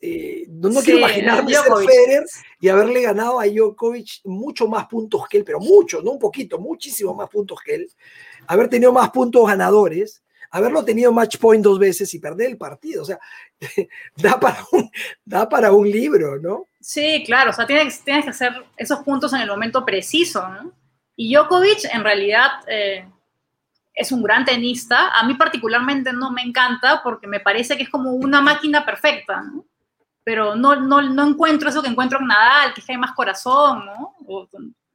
eh, 0.00 0.44
no, 0.48 0.82
quiero 0.82 0.98
imaginarme 0.98 1.54
ser 1.54 1.72
Federer 1.72 2.24
y 2.58 2.68
haberle 2.68 3.02
ganado 3.02 3.38
a 3.38 3.46
Djokovic 3.46 4.22
mucho 4.24 4.66
más 4.66 4.88
puntos 4.88 5.28
que 5.28 5.38
él, 5.38 5.44
pero 5.44 5.60
mucho, 5.60 6.02
no 6.02 6.10
un 6.10 6.18
poquito, 6.18 6.58
muchísimo 6.58 7.14
más 7.14 7.28
puntos 7.28 7.60
que 7.64 7.76
él, 7.76 7.88
haber 8.48 8.66
tenido 8.66 8.92
más 8.92 9.10
puntos 9.10 9.46
ganadores 9.46 10.24
haberlo 10.50 10.84
tenido 10.84 11.12
match 11.12 11.38
point 11.38 11.62
dos 11.62 11.78
veces 11.78 12.12
y 12.14 12.18
perder 12.18 12.50
el 12.50 12.56
partido. 12.56 13.02
O 13.02 13.04
sea, 13.04 13.18
da 14.16 14.38
para 14.38 14.58
un, 14.72 14.90
da 15.24 15.48
para 15.48 15.72
un 15.72 15.90
libro, 15.90 16.38
¿no? 16.38 16.66
Sí, 16.80 17.22
claro. 17.26 17.50
O 17.50 17.52
sea, 17.52 17.66
tienes, 17.66 18.02
tienes 18.02 18.24
que 18.24 18.30
hacer 18.30 18.52
esos 18.76 19.00
puntos 19.00 19.32
en 19.32 19.40
el 19.40 19.48
momento 19.48 19.84
preciso, 19.84 20.46
¿no? 20.48 20.72
Y 21.16 21.34
Djokovic, 21.34 21.86
en 21.92 22.04
realidad, 22.04 22.50
eh, 22.68 23.08
es 23.96 24.12
un 24.12 24.22
gran 24.22 24.44
tenista. 24.44 25.08
A 25.08 25.26
mí 25.26 25.34
particularmente 25.34 26.12
no 26.12 26.30
me 26.30 26.42
encanta 26.42 27.00
porque 27.02 27.26
me 27.26 27.40
parece 27.40 27.76
que 27.76 27.84
es 27.84 27.88
como 27.88 28.12
una 28.12 28.40
máquina 28.40 28.84
perfecta, 28.84 29.42
¿no? 29.42 29.64
Pero 30.22 30.54
no, 30.54 30.76
no, 30.76 31.00
no 31.02 31.26
encuentro 31.26 31.70
eso 31.70 31.82
que 31.82 31.88
encuentro 31.88 32.20
en 32.20 32.26
Nadal, 32.26 32.74
que 32.74 32.82
hay 32.86 32.98
más 32.98 33.12
corazón, 33.12 33.86
¿no? 33.86 34.16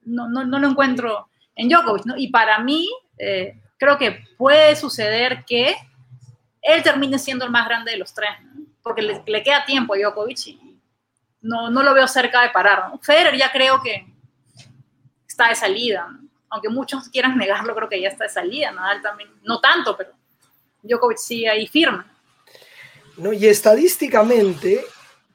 no, 0.03 0.27
no, 0.29 0.45
no, 0.45 0.59
lo 0.59 0.67
encuentro 0.67 1.29
en 1.55 1.69
Djokovic, 1.69 2.05
¿no? 2.05 2.17
Y 2.17 2.27
para 2.27 2.59
mí, 2.59 2.87
eh, 3.17 3.59
creo 3.81 3.97
que 3.97 4.23
puede 4.37 4.75
suceder 4.75 5.43
que 5.43 5.75
él 6.61 6.83
termine 6.83 7.17
siendo 7.17 7.45
el 7.45 7.51
más 7.51 7.67
grande 7.67 7.89
de 7.89 7.97
los 7.97 8.13
tres, 8.13 8.29
porque 8.83 9.01
le, 9.01 9.43
queda 9.43 9.65
tiempo 9.65 9.95
a 9.95 9.97
Djokovic 9.97 10.47
y 10.47 10.79
no, 11.41 11.71
no 11.71 11.81
lo 11.81 11.95
veo 11.95 12.07
cerca 12.07 12.43
de 12.43 12.51
parar. 12.51 12.91
¿no? 12.91 12.99
Federer 12.99 13.35
ya 13.35 13.51
creo 13.51 13.81
que 13.81 14.05
está 15.27 15.49
de 15.49 15.55
salida, 15.55 16.07
aunque 16.49 16.69
muchos 16.69 17.09
quieran 17.09 17.35
negarlo, 17.35 17.73
creo 17.73 17.89
que 17.89 17.99
ya 17.99 18.09
está 18.09 18.25
de 18.25 18.29
salida. 18.29 18.71
Nadal 18.71 19.01
también, 19.01 19.31
no 19.41 19.59
tanto, 19.59 19.97
pero 19.97 20.11
Djokovic 20.83 21.17
sigue 21.17 21.49
ahí 21.49 21.65
firme. 21.65 22.03
No, 23.17 23.33
y 23.33 23.47
estadísticamente 23.47 24.85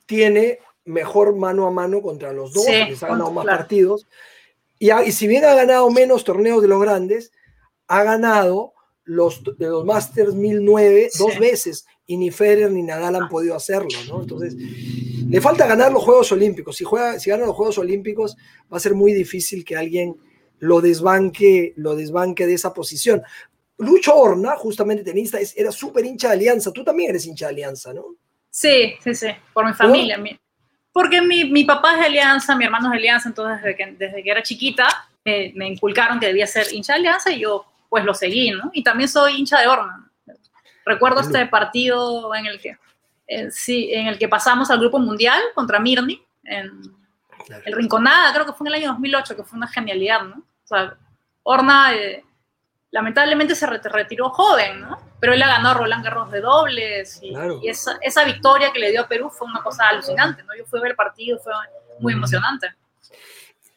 tiene 0.06 0.60
mejor 0.84 1.34
mano 1.34 1.66
a 1.66 1.72
mano 1.72 2.00
contra 2.00 2.32
los 2.32 2.52
dos, 2.52 2.64
les 2.68 3.02
ha 3.02 3.08
ganado 3.08 3.32
más 3.32 3.44
partidos. 3.44 4.06
Y, 4.78 4.92
y, 4.92 5.10
si 5.10 5.26
bien 5.26 5.44
ha 5.44 5.54
ganado 5.54 5.90
menos 5.90 6.22
torneos 6.22 6.62
de 6.62 6.68
los 6.68 6.80
grandes, 6.80 7.32
ha 7.88 8.02
ganado 8.02 8.74
los, 9.04 9.42
de 9.44 9.68
los 9.68 9.84
Masters 9.84 10.34
1009 10.34 11.10
dos 11.18 11.38
veces 11.38 11.86
y 12.06 12.16
ni 12.16 12.30
Federer 12.30 12.70
ni 12.70 12.82
Nadal 12.82 13.16
han 13.16 13.28
podido 13.28 13.54
hacerlo, 13.54 13.98
¿no? 14.08 14.22
Entonces, 14.22 14.54
le 14.54 15.40
falta 15.40 15.66
ganar 15.66 15.92
los 15.92 16.02
Juegos 16.02 16.30
Olímpicos. 16.32 16.76
Si, 16.76 16.84
juega, 16.84 17.18
si 17.18 17.30
gana 17.30 17.46
los 17.46 17.56
Juegos 17.56 17.78
Olímpicos, 17.78 18.36
va 18.72 18.76
a 18.76 18.80
ser 18.80 18.94
muy 18.94 19.12
difícil 19.12 19.64
que 19.64 19.76
alguien 19.76 20.16
lo 20.58 20.80
desbanque, 20.80 21.72
lo 21.76 21.96
desbanque 21.96 22.46
de 22.46 22.54
esa 22.54 22.72
posición. 22.72 23.22
Lucho 23.78 24.14
Horna, 24.14 24.56
justamente 24.56 25.04
tenista, 25.04 25.38
era 25.56 25.72
súper 25.72 26.04
hincha 26.04 26.28
de 26.28 26.34
Alianza. 26.34 26.72
Tú 26.72 26.84
también 26.84 27.10
eres 27.10 27.26
hincha 27.26 27.46
de 27.46 27.52
Alianza, 27.52 27.92
¿no? 27.92 28.16
Sí, 28.50 28.94
sí, 29.02 29.14
sí, 29.14 29.28
por 29.52 29.66
mi 29.66 29.74
familia. 29.74 30.22
Porque 30.92 31.20
mi, 31.20 31.44
mi, 31.44 31.64
papá 31.64 31.94
es 31.94 32.00
de 32.00 32.06
Alianza, 32.06 32.56
mi 32.56 32.64
hermano 32.64 32.86
es 32.86 32.92
de 32.92 32.98
Alianza, 32.98 33.28
entonces 33.28 33.62
desde 33.62 33.76
que, 33.76 33.92
desde 33.98 34.22
que 34.22 34.30
era 34.30 34.42
chiquita 34.42 34.86
me, 35.24 35.52
me 35.54 35.68
inculcaron 35.68 36.18
que 36.18 36.26
debía 36.26 36.46
ser 36.46 36.72
hincha 36.72 36.94
de 36.94 37.00
Alianza 37.00 37.32
y 37.32 37.40
yo 37.40 37.66
pues 37.88 38.04
lo 38.04 38.14
seguí, 38.14 38.50
¿no? 38.50 38.70
Y 38.72 38.82
también 38.82 39.08
soy 39.08 39.36
hincha 39.36 39.60
de 39.60 39.66
Orman. 39.66 40.10
Recuerdo 40.84 41.20
este 41.20 41.46
partido 41.46 42.34
en 42.34 42.46
el 42.46 42.60
que, 42.60 42.78
eh, 43.26 43.50
sí, 43.50 43.90
en 43.92 44.06
el 44.06 44.18
que 44.18 44.28
pasamos 44.28 44.70
al 44.70 44.78
Grupo 44.78 44.98
Mundial 44.98 45.40
contra 45.54 45.80
Mirni, 45.80 46.22
en 46.44 46.80
el 47.64 47.72
Rinconada, 47.72 48.32
creo 48.32 48.46
que 48.46 48.52
fue 48.52 48.68
en 48.68 48.74
el 48.74 48.82
año 48.82 48.92
2008, 48.92 49.36
que 49.36 49.42
fue 49.42 49.56
una 49.56 49.68
genialidad, 49.68 50.22
¿no? 50.22 50.36
O 50.36 50.66
sea, 50.66 50.96
Orna 51.42 51.92
eh, 51.94 52.24
lamentablemente 52.90 53.54
se 53.54 53.66
retiró 53.66 54.30
joven, 54.30 54.80
¿no? 54.80 54.98
Pero 55.20 55.32
él 55.32 55.42
ha 55.42 55.48
ganado 55.48 55.74
a 55.74 55.78
Roland 55.78 56.04
Garros 56.04 56.30
de 56.30 56.40
dobles 56.40 57.20
y, 57.22 57.34
y 57.62 57.68
esa, 57.68 57.98
esa, 58.00 58.24
victoria 58.24 58.72
que 58.72 58.78
le 58.78 58.90
dio 58.90 59.02
a 59.02 59.08
Perú 59.08 59.30
fue 59.30 59.48
una 59.48 59.62
cosa 59.62 59.88
alucinante, 59.88 60.42
¿no? 60.44 60.54
Yo 60.56 60.64
fui 60.66 60.78
a 60.78 60.82
ver 60.82 60.90
el 60.92 60.96
partido, 60.96 61.38
fue 61.38 61.52
muy 62.00 62.12
emocionante. 62.12 62.74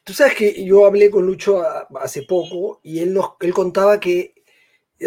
Tú 0.10 0.16
sabes 0.16 0.34
que 0.34 0.66
yo 0.66 0.88
hablé 0.88 1.12
con 1.12 1.24
Lucho 1.24 1.62
hace 2.02 2.24
poco 2.24 2.80
y 2.82 2.98
él, 2.98 3.14
nos, 3.14 3.34
él 3.42 3.54
contaba 3.54 4.00
que, 4.00 4.34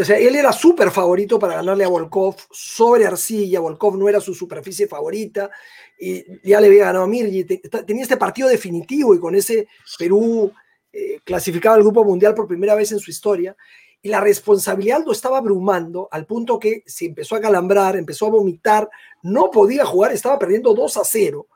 o 0.00 0.04
sea, 0.04 0.16
él 0.16 0.36
era 0.36 0.52
súper 0.52 0.92
favorito 0.92 1.40
para 1.40 1.56
ganarle 1.56 1.82
a 1.82 1.88
Volkov 1.88 2.36
sobre 2.52 3.04
arcilla, 3.04 3.58
Volkov 3.58 3.98
no 3.98 4.08
era 4.08 4.20
su 4.20 4.32
superficie 4.32 4.86
favorita, 4.86 5.50
y 5.98 6.22
ya 6.48 6.60
le 6.60 6.68
había 6.68 6.84
ganado 6.84 7.06
a 7.06 7.08
Mirji, 7.08 7.42
tenía 7.84 8.04
este 8.04 8.16
partido 8.16 8.48
definitivo 8.48 9.12
y 9.12 9.18
con 9.18 9.34
ese 9.34 9.66
Perú 9.98 10.52
eh, 10.92 11.18
clasificado 11.24 11.74
al 11.74 11.82
Grupo 11.82 12.04
Mundial 12.04 12.36
por 12.36 12.46
primera 12.46 12.76
vez 12.76 12.92
en 12.92 13.00
su 13.00 13.10
historia, 13.10 13.56
y 14.00 14.08
la 14.08 14.20
responsabilidad 14.20 15.02
lo 15.04 15.10
estaba 15.10 15.38
abrumando 15.38 16.08
al 16.12 16.26
punto 16.26 16.60
que 16.60 16.84
se 16.86 17.06
empezó 17.06 17.34
a 17.34 17.40
calambrar, 17.40 17.96
empezó 17.96 18.26
a 18.26 18.30
vomitar, 18.30 18.88
no 19.24 19.50
podía 19.50 19.84
jugar, 19.84 20.12
estaba 20.12 20.38
perdiendo 20.38 20.72
2 20.72 20.96
a 20.96 21.04
0 21.04 21.48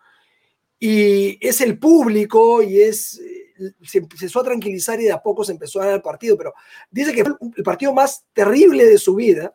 y 0.78 1.38
es 1.46 1.60
el 1.60 1.78
público 1.78 2.62
y 2.62 2.82
es 2.82 3.20
se 3.82 3.98
empezó 3.98 4.40
a 4.40 4.44
tranquilizar 4.44 5.00
y 5.00 5.04
de 5.04 5.12
a 5.12 5.22
poco 5.22 5.44
se 5.44 5.52
empezó 5.52 5.80
a 5.80 5.86
dar 5.86 5.94
el 5.94 6.02
partido, 6.02 6.36
pero 6.36 6.54
dice 6.90 7.12
que 7.12 7.24
fue 7.24 7.34
el 7.56 7.62
partido 7.62 7.92
más 7.92 8.24
terrible 8.32 8.84
de 8.84 8.98
su 8.98 9.14
vida, 9.14 9.54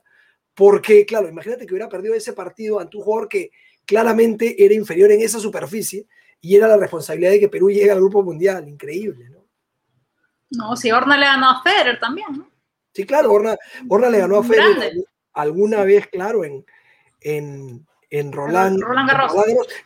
porque, 0.53 1.05
claro, 1.05 1.29
imagínate 1.29 1.65
que 1.65 1.73
hubiera 1.73 1.89
perdido 1.89 2.13
ese 2.13 2.33
partido 2.33 2.79
ante 2.79 2.97
un 2.97 3.03
jugador 3.03 3.29
que 3.29 3.51
claramente 3.85 4.63
era 4.63 4.73
inferior 4.73 5.11
en 5.11 5.21
esa 5.21 5.39
superficie, 5.39 6.07
y 6.41 6.55
era 6.55 6.67
la 6.67 6.77
responsabilidad 6.77 7.31
de 7.31 7.39
que 7.39 7.49
Perú 7.49 7.69
llegue 7.69 7.91
al 7.91 7.99
Grupo 7.99 8.23
Mundial, 8.23 8.67
increíble, 8.67 9.29
¿no? 9.29 9.45
No, 10.49 10.75
si 10.75 10.91
Horna 10.91 11.17
le 11.17 11.25
ganó 11.25 11.49
a 11.49 11.63
Federer 11.63 11.99
también, 11.99 12.27
¿no? 12.37 12.51
Sí, 12.93 13.05
claro, 13.05 13.31
Horna, 13.31 13.57
le 14.09 14.19
ganó 14.19 14.39
a 14.39 14.43
Federer 14.43 14.93
alguna 15.33 15.83
vez, 15.83 16.07
claro, 16.07 16.43
en, 16.43 16.65
en, 17.21 17.87
en 18.09 18.31
Roland, 18.33 18.81
Roland 18.81 19.09
Garros. 19.09 19.33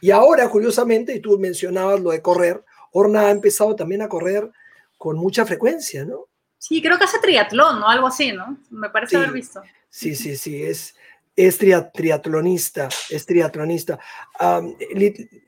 Y 0.01 0.09
ahora, 0.09 0.49
curiosamente, 0.49 1.13
y 1.13 1.19
tú 1.19 1.37
mencionabas 1.37 1.99
lo 1.99 2.09
de 2.11 2.21
correr, 2.21 2.63
Horna 2.97 3.27
ha 3.27 3.31
empezado 3.31 3.75
también 3.75 4.01
a 4.01 4.07
correr 4.07 4.49
con 4.97 5.17
mucha 5.17 5.45
frecuencia, 5.45 6.05
¿no? 6.05 6.27
Sí, 6.57 6.81
creo 6.81 6.97
que 6.97 7.03
hace 7.03 7.19
triatlón 7.19 7.83
o 7.83 7.89
algo 7.89 8.07
así, 8.07 8.31
¿no? 8.31 8.57
Me 8.69 8.89
parece 8.89 9.17
haber 9.17 9.33
visto. 9.33 9.61
Sí, 9.89 10.15
sí, 10.15 10.37
sí, 10.37 10.63
es, 10.63 10.95
es 11.35 11.57
triatlonista, 11.57 12.87
es 13.09 13.25
triatlonista. 13.25 13.99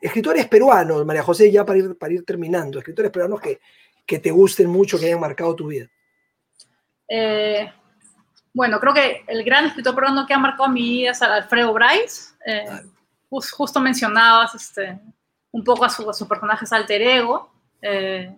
escritores 0.02 0.48
peruanos, 0.48 1.06
María 1.06 1.24
José, 1.24 1.50
ya 1.50 1.66
para 1.66 1.80
ir, 1.80 1.98
para 1.98 2.14
ir 2.14 2.26
terminando, 2.26 2.80
escritores 2.80 3.12
peruanos 3.12 3.40
que, 3.40 3.62
que 4.06 4.20
te 4.20 4.30
gusten 4.30 4.70
mucho, 4.70 5.00
que 5.00 5.06
hayan 5.06 5.20
marcado 5.22 5.56
tu 5.56 5.68
vida. 5.68 5.88
Eh, 7.08 7.72
bueno, 8.54 8.78
creo 8.82 8.94
que 8.94 9.24
el 9.28 9.44
gran 9.46 9.68
escritor 9.68 9.96
peruano 9.96 10.28
que 10.28 10.34
ha 10.34 10.40
marcado 10.40 10.68
mi 10.68 10.82
vida 10.82 11.12
es 11.12 11.22
Alfredo 11.22 11.74
Bryce. 11.74 12.34
Eh, 12.46 12.66
justo 13.30 13.80
mencionabas 13.80 14.54
este, 14.56 15.00
un 15.52 15.64
poco 15.64 15.86
a 15.86 15.90
su, 15.90 16.10
a 16.10 16.14
su 16.14 16.28
personaje 16.28 16.66
alter 16.72 17.02
ego. 17.02 17.50
Eh, 17.82 18.36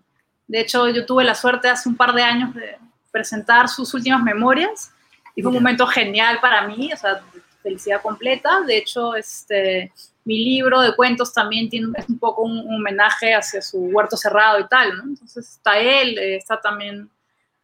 de 0.48 0.60
hecho, 0.60 0.90
yo 0.90 1.06
tuve 1.06 1.24
la 1.24 1.36
suerte 1.36 1.70
hace 1.70 1.90
un 1.90 1.96
par 1.96 2.14
de 2.14 2.24
años 2.24 2.54
de 2.56 2.78
presentar 3.12 3.68
sus 3.70 3.94
últimas 3.94 4.24
memorias 4.24 4.92
y 5.36 5.42
fue 5.42 5.50
un 5.50 5.56
momento 5.56 5.88
genial 5.88 6.40
para 6.42 6.68
mí, 6.68 6.92
o 6.92 6.98
sea, 6.98 7.22
felicidad 7.62 8.02
completa. 8.02 8.62
De 8.62 8.78
hecho, 8.78 9.16
este, 9.16 9.92
mi 10.26 10.44
libro 10.44 10.82
de 10.82 10.96
cuentos 10.96 11.34
también 11.34 11.70
tiene, 11.70 11.88
es 11.98 12.10
un 12.10 12.20
poco 12.20 12.44
un, 12.44 12.60
homenaje 12.74 13.34
hacia 13.34 13.62
su 13.62 13.80
huerto 13.80 14.18
cerrado 14.18 14.60
y 14.60 14.68
tal, 14.68 14.98
¿no? 14.98 15.04
Entonces 15.04 15.50
está 15.50 15.80
él, 15.80 16.18
eh, 16.18 16.36
está 16.36 16.60
también 16.60 17.10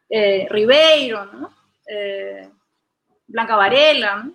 eh, 0.08 0.46
Ribeiro, 0.50 1.26
¿no? 1.26 1.50
Eh, 1.86 2.48
Blanca 3.26 3.56
Varela, 3.56 4.24
¿no? 4.24 4.32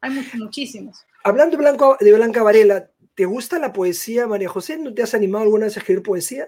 Hay 0.00 0.10
muchísimos. 0.34 1.04
Hablando 1.24 1.56
de, 1.56 1.62
Blanco, 1.62 1.96
de 2.00 2.12
Blanca 2.14 2.42
Varela, 2.42 2.86
¿te 3.14 3.24
gusta 3.24 3.58
la 3.58 3.72
poesía, 3.72 4.26
María 4.26 4.48
José? 4.48 4.78
¿No 4.78 4.94
te 4.94 5.02
has 5.02 5.14
animado 5.14 5.44
alguna 5.44 5.66
vez 5.66 5.76
a 5.76 5.80
escribir 5.80 6.02
poesía? 6.02 6.46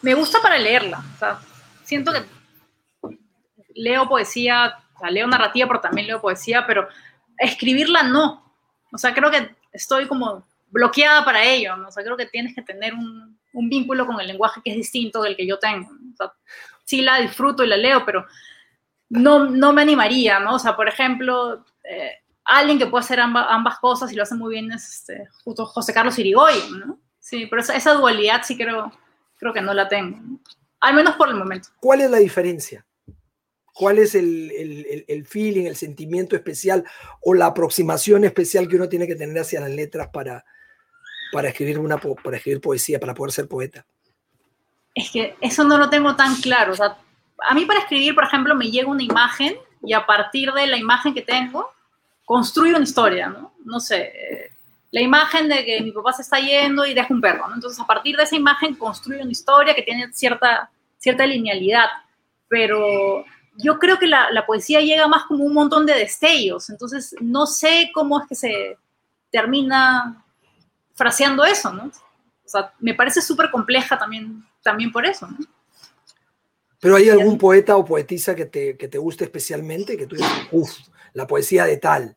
Me 0.00 0.14
gusta 0.14 0.40
para 0.42 0.58
leerla, 0.58 1.04
o 1.14 1.18
sea, 1.18 1.40
siento 1.84 2.12
que 2.12 2.22
leo 3.74 4.08
poesía 4.08 4.82
leo 5.10 5.26
narrativa, 5.26 5.66
pero 5.66 5.80
también 5.80 6.06
leo 6.06 6.20
poesía, 6.20 6.66
pero 6.66 6.88
escribirla 7.38 8.02
no. 8.02 8.54
O 8.92 8.98
sea, 8.98 9.14
creo 9.14 9.30
que 9.30 9.54
estoy 9.72 10.06
como 10.06 10.44
bloqueada 10.70 11.24
para 11.24 11.44
ello, 11.44 11.76
¿no? 11.76 11.88
O 11.88 11.90
sea, 11.90 12.04
creo 12.04 12.16
que 12.16 12.26
tienes 12.26 12.54
que 12.54 12.62
tener 12.62 12.94
un, 12.94 13.32
vínculo 13.54 14.06
con 14.06 14.18
el 14.20 14.26
lenguaje 14.26 14.62
que 14.64 14.70
es 14.70 14.76
distinto 14.76 15.22
del 15.22 15.36
que 15.36 15.46
yo 15.46 15.58
tengo. 15.58 15.88
O 16.18 16.32
sí 16.84 17.02
la 17.02 17.20
disfruto 17.20 17.62
y 17.62 17.68
la 17.68 17.76
leo, 17.76 18.04
pero 18.04 18.26
no, 19.10 19.50
no 19.50 19.72
me 19.72 19.82
animaría, 19.82 20.40
¿no? 20.40 20.54
O 20.54 20.58
sea, 20.58 20.74
por 20.74 20.88
ejemplo, 20.88 21.64
eh, 21.84 22.21
alguien 22.44 22.78
que 22.78 22.86
puede 22.86 23.04
hacer 23.04 23.20
ambas 23.20 23.78
cosas 23.78 24.12
y 24.12 24.16
lo 24.16 24.22
hace 24.22 24.34
muy 24.34 24.54
bien 24.54 24.70
es 24.72 24.88
este, 24.88 25.28
justo 25.44 25.66
José 25.66 25.92
Carlos 25.92 26.18
Irigoyen, 26.18 26.80
¿no? 26.80 26.98
Sí, 27.18 27.46
pero 27.46 27.62
esa, 27.62 27.76
esa, 27.76 27.94
dualidad 27.94 28.42
sí 28.44 28.56
creo, 28.56 28.92
creo 29.36 29.52
que 29.52 29.60
no 29.60 29.72
la 29.72 29.88
tengo, 29.88 30.18
al 30.80 30.94
menos 30.94 31.14
por 31.14 31.28
el 31.28 31.36
momento. 31.36 31.68
¿Cuál 31.78 32.00
es 32.00 32.10
la 32.10 32.18
diferencia? 32.18 32.84
¿Cuál 33.74 33.98
es 33.98 34.14
el, 34.14 35.26
feeling, 35.26 35.66
el 35.66 35.76
sentimiento 35.76 36.36
especial 36.36 36.84
o 37.22 37.32
la 37.32 37.46
aproximación 37.46 38.24
especial 38.24 38.68
que 38.68 38.76
uno 38.76 38.88
tiene 38.88 39.06
que 39.06 39.14
tener 39.14 39.38
hacia 39.38 39.60
las 39.60 39.70
letras 39.70 40.08
para, 40.12 40.44
para, 41.32 41.48
escribir, 41.48 41.78
una, 41.78 41.96
para 41.96 42.36
escribir 42.36 42.60
poesía, 42.60 43.00
para 43.00 43.14
poder 43.14 43.32
ser 43.32 43.48
poeta? 43.48 43.86
Es 44.94 45.10
que 45.10 45.36
eso 45.40 45.64
no 45.64 45.78
lo 45.78 45.88
tengo 45.88 46.14
tan 46.16 46.34
claro. 46.36 46.74
a 46.80 47.54
mí 47.54 47.64
para 47.64 47.80
escribir, 47.80 48.14
por 48.14 48.24
ejemplo, 48.24 48.54
me 48.54 48.70
llega 48.70 48.88
una 48.88 49.02
imagen 49.02 49.56
y 49.82 49.94
a 49.94 50.04
partir 50.04 50.52
de 50.52 50.66
la 50.66 50.76
imagen 50.76 51.14
que 51.14 51.22
tengo, 51.22 51.70
construyo 52.24 52.76
una 52.76 52.84
historia, 52.84 53.28
¿no? 53.28 53.52
No 53.64 53.80
sé, 53.80 54.52
la 54.92 55.00
imagen 55.00 55.48
de 55.48 55.64
que 55.64 55.80
mi 55.80 55.90
papá 55.90 56.12
se 56.12 56.22
está 56.22 56.38
yendo 56.38 56.84
y 56.84 56.94
deja 56.94 57.12
un 57.12 57.20
perro, 57.20 57.48
¿no? 57.48 57.54
Entonces, 57.54 57.80
a 57.80 57.86
partir 57.86 58.16
de 58.16 58.24
esa 58.24 58.36
imagen 58.36 58.74
construyo 58.74 59.22
una 59.22 59.32
historia 59.32 59.74
que 59.74 59.82
tiene 59.82 60.12
cierta, 60.12 60.70
cierta 60.98 61.26
linealidad, 61.26 61.86
pero 62.46 63.24
yo 63.56 63.78
creo 63.78 63.98
que 63.98 64.06
la, 64.06 64.44
poesía 64.46 64.80
llega 64.80 65.08
más 65.08 65.24
como 65.24 65.44
un 65.44 65.54
montón 65.54 65.86
de 65.86 65.94
destellos, 65.94 66.68
entonces 66.68 67.14
no 67.20 67.46
sé 67.46 67.90
cómo 67.94 68.20
es 68.20 68.26
que 68.28 68.34
se 68.34 68.76
termina 69.30 70.22
fraseando 70.94 71.44
eso, 71.44 71.72
¿no? 71.72 71.84
O 71.84 72.48
sea, 72.48 72.74
me 72.78 72.92
parece 72.92 73.22
súper 73.22 73.50
compleja 73.50 73.98
también, 73.98 74.44
también 74.62 74.92
por 74.92 75.06
eso, 75.06 75.26
¿no? 75.26 75.38
Pero 76.80 76.96
hay 76.96 77.08
algún 77.08 77.38
poeta 77.38 77.76
o 77.76 77.84
poetisa 77.84 78.34
que 78.34 78.44
te, 78.44 78.76
que 78.76 78.88
te 78.88 78.98
guste 78.98 79.24
especialmente, 79.24 79.96
que 79.96 80.06
tú 80.06 80.16
digas, 80.16 80.32
uff, 80.50 80.72
la 81.12 81.26
poesía 81.26 81.64
de 81.64 81.76
tal. 81.76 82.16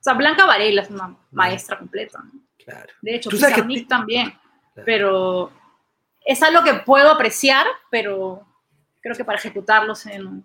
O 0.00 0.02
sea, 0.02 0.14
Blanca 0.14 0.46
Varela 0.46 0.82
es 0.82 0.90
una 0.90 1.16
maestra 1.30 1.78
completa, 1.78 2.20
¿no? 2.22 2.40
Claro. 2.64 2.92
De 3.00 3.14
hecho, 3.14 3.30
Pizarnik 3.30 3.88
también, 3.88 4.32
pero 4.84 5.50
es 6.24 6.42
algo 6.42 6.62
que 6.62 6.74
puedo 6.74 7.10
apreciar, 7.10 7.66
pero 7.90 8.46
creo 9.00 9.16
que 9.16 9.24
para 9.24 9.38
ejecutarlos 9.38 10.04
en, 10.06 10.44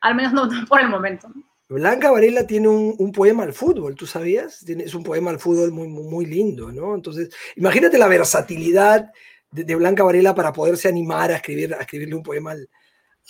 al 0.00 0.14
menos 0.14 0.32
no, 0.32 0.48
por 0.68 0.80
el 0.80 0.88
momento. 0.88 1.28
Blanca 1.68 2.10
Varela 2.10 2.46
tiene 2.46 2.68
un, 2.68 3.12
poema 3.12 3.44
al 3.44 3.52
fútbol, 3.52 3.94
¿tú 3.94 4.06
sabías? 4.06 4.62
es 4.68 4.94
un 4.94 5.02
poema 5.02 5.30
al 5.30 5.40
fútbol 5.40 5.72
muy, 5.72 5.88
muy, 5.88 6.26
lindo, 6.26 6.70
¿no? 6.70 6.94
Entonces, 6.94 7.30
imagínate 7.56 7.96
la 7.96 8.08
versatilidad 8.08 9.10
de, 9.50 9.74
Blanca 9.74 10.02
Varela 10.02 10.34
para 10.34 10.52
poderse 10.52 10.88
animar 10.88 11.30
a, 11.30 11.36
escribir, 11.36 11.74
a 11.74 11.78
escribirle 11.78 12.16
un 12.16 12.22
poema 12.22 12.50
al, 12.52 12.68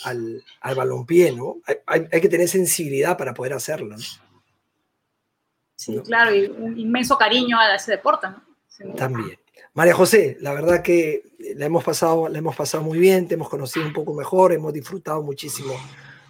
al, 0.03 0.45
al 0.61 0.75
balompié, 0.75 1.33
¿no? 1.33 1.61
Hay, 1.87 2.07
hay, 2.11 2.21
que 2.21 2.29
tener 2.29 2.49
sensibilidad 2.49 3.17
para 3.17 3.33
poder 3.33 3.53
hacerlo, 3.53 3.97
¿no? 3.97 4.05
Sí, 5.77 5.99
claro, 6.05 6.35
y 6.35 6.47
un 6.47 6.79
inmenso 6.79 7.17
cariño 7.17 7.59
a 7.59 7.75
ese 7.75 7.93
deporte, 7.93 8.29
¿no? 8.29 8.95
También. 8.95 9.39
María 9.75 9.95
José, 9.95 10.37
la 10.41 10.53
verdad 10.53 10.83
que 10.83 11.23
la 11.57 11.67
hemos, 11.67 11.83
pasado, 11.83 12.29
la 12.29 12.39
hemos 12.39 12.55
pasado 12.55 12.83
muy 12.83 12.99
bien, 12.99 13.27
te 13.27 13.35
hemos 13.35 13.49
conocido 13.49 13.85
un 13.87 13.93
poco 13.93 14.15
mejor, 14.15 14.53
hemos 14.53 14.73
disfrutado 14.73 15.23
muchísimo, 15.23 15.75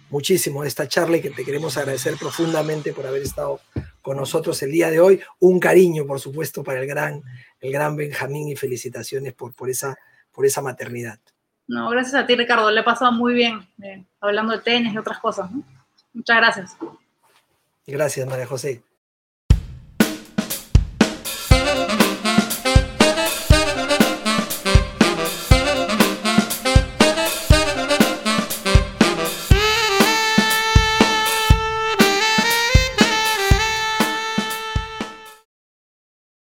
muchísimo 0.09 0.63
de 0.63 0.67
esta 0.67 0.87
charla 0.87 1.17
y 1.17 1.21
que 1.21 1.29
te 1.29 1.45
queremos 1.45 1.77
agradecer 1.77 2.15
profundamente 2.17 2.91
por 2.91 3.05
haber 3.05 3.21
estado 3.21 3.59
con 4.01 4.17
nosotros 4.17 4.61
el 4.63 4.71
día 4.71 4.89
de 4.89 4.99
hoy. 4.99 5.21
Un 5.39 5.59
cariño, 5.59 6.07
por 6.07 6.19
supuesto, 6.19 6.63
para 6.63 6.79
el 6.79 6.87
gran, 6.87 7.21
el 7.59 7.71
gran 7.71 7.95
Benjamín 7.95 8.49
y 8.49 8.55
felicitaciones 8.55 9.33
por, 9.33 9.53
por, 9.53 9.69
esa, 9.69 9.95
por 10.31 10.45
esa 10.45 10.61
maternidad. 10.61 11.19
No, 11.67 11.89
gracias 11.89 12.15
a 12.15 12.25
ti, 12.25 12.35
Ricardo. 12.35 12.69
Le 12.69 12.81
he 12.81 12.83
pasado 12.83 13.11
muy 13.11 13.33
bien 13.33 13.67
eh, 13.81 14.03
hablando 14.19 14.53
de 14.53 14.59
tenis 14.59 14.93
y 14.93 14.97
otras 14.97 15.19
cosas. 15.19 15.49
Muchas 16.13 16.37
gracias. 16.37 16.77
Gracias, 17.87 18.27
María 18.27 18.47
José. 18.47 18.83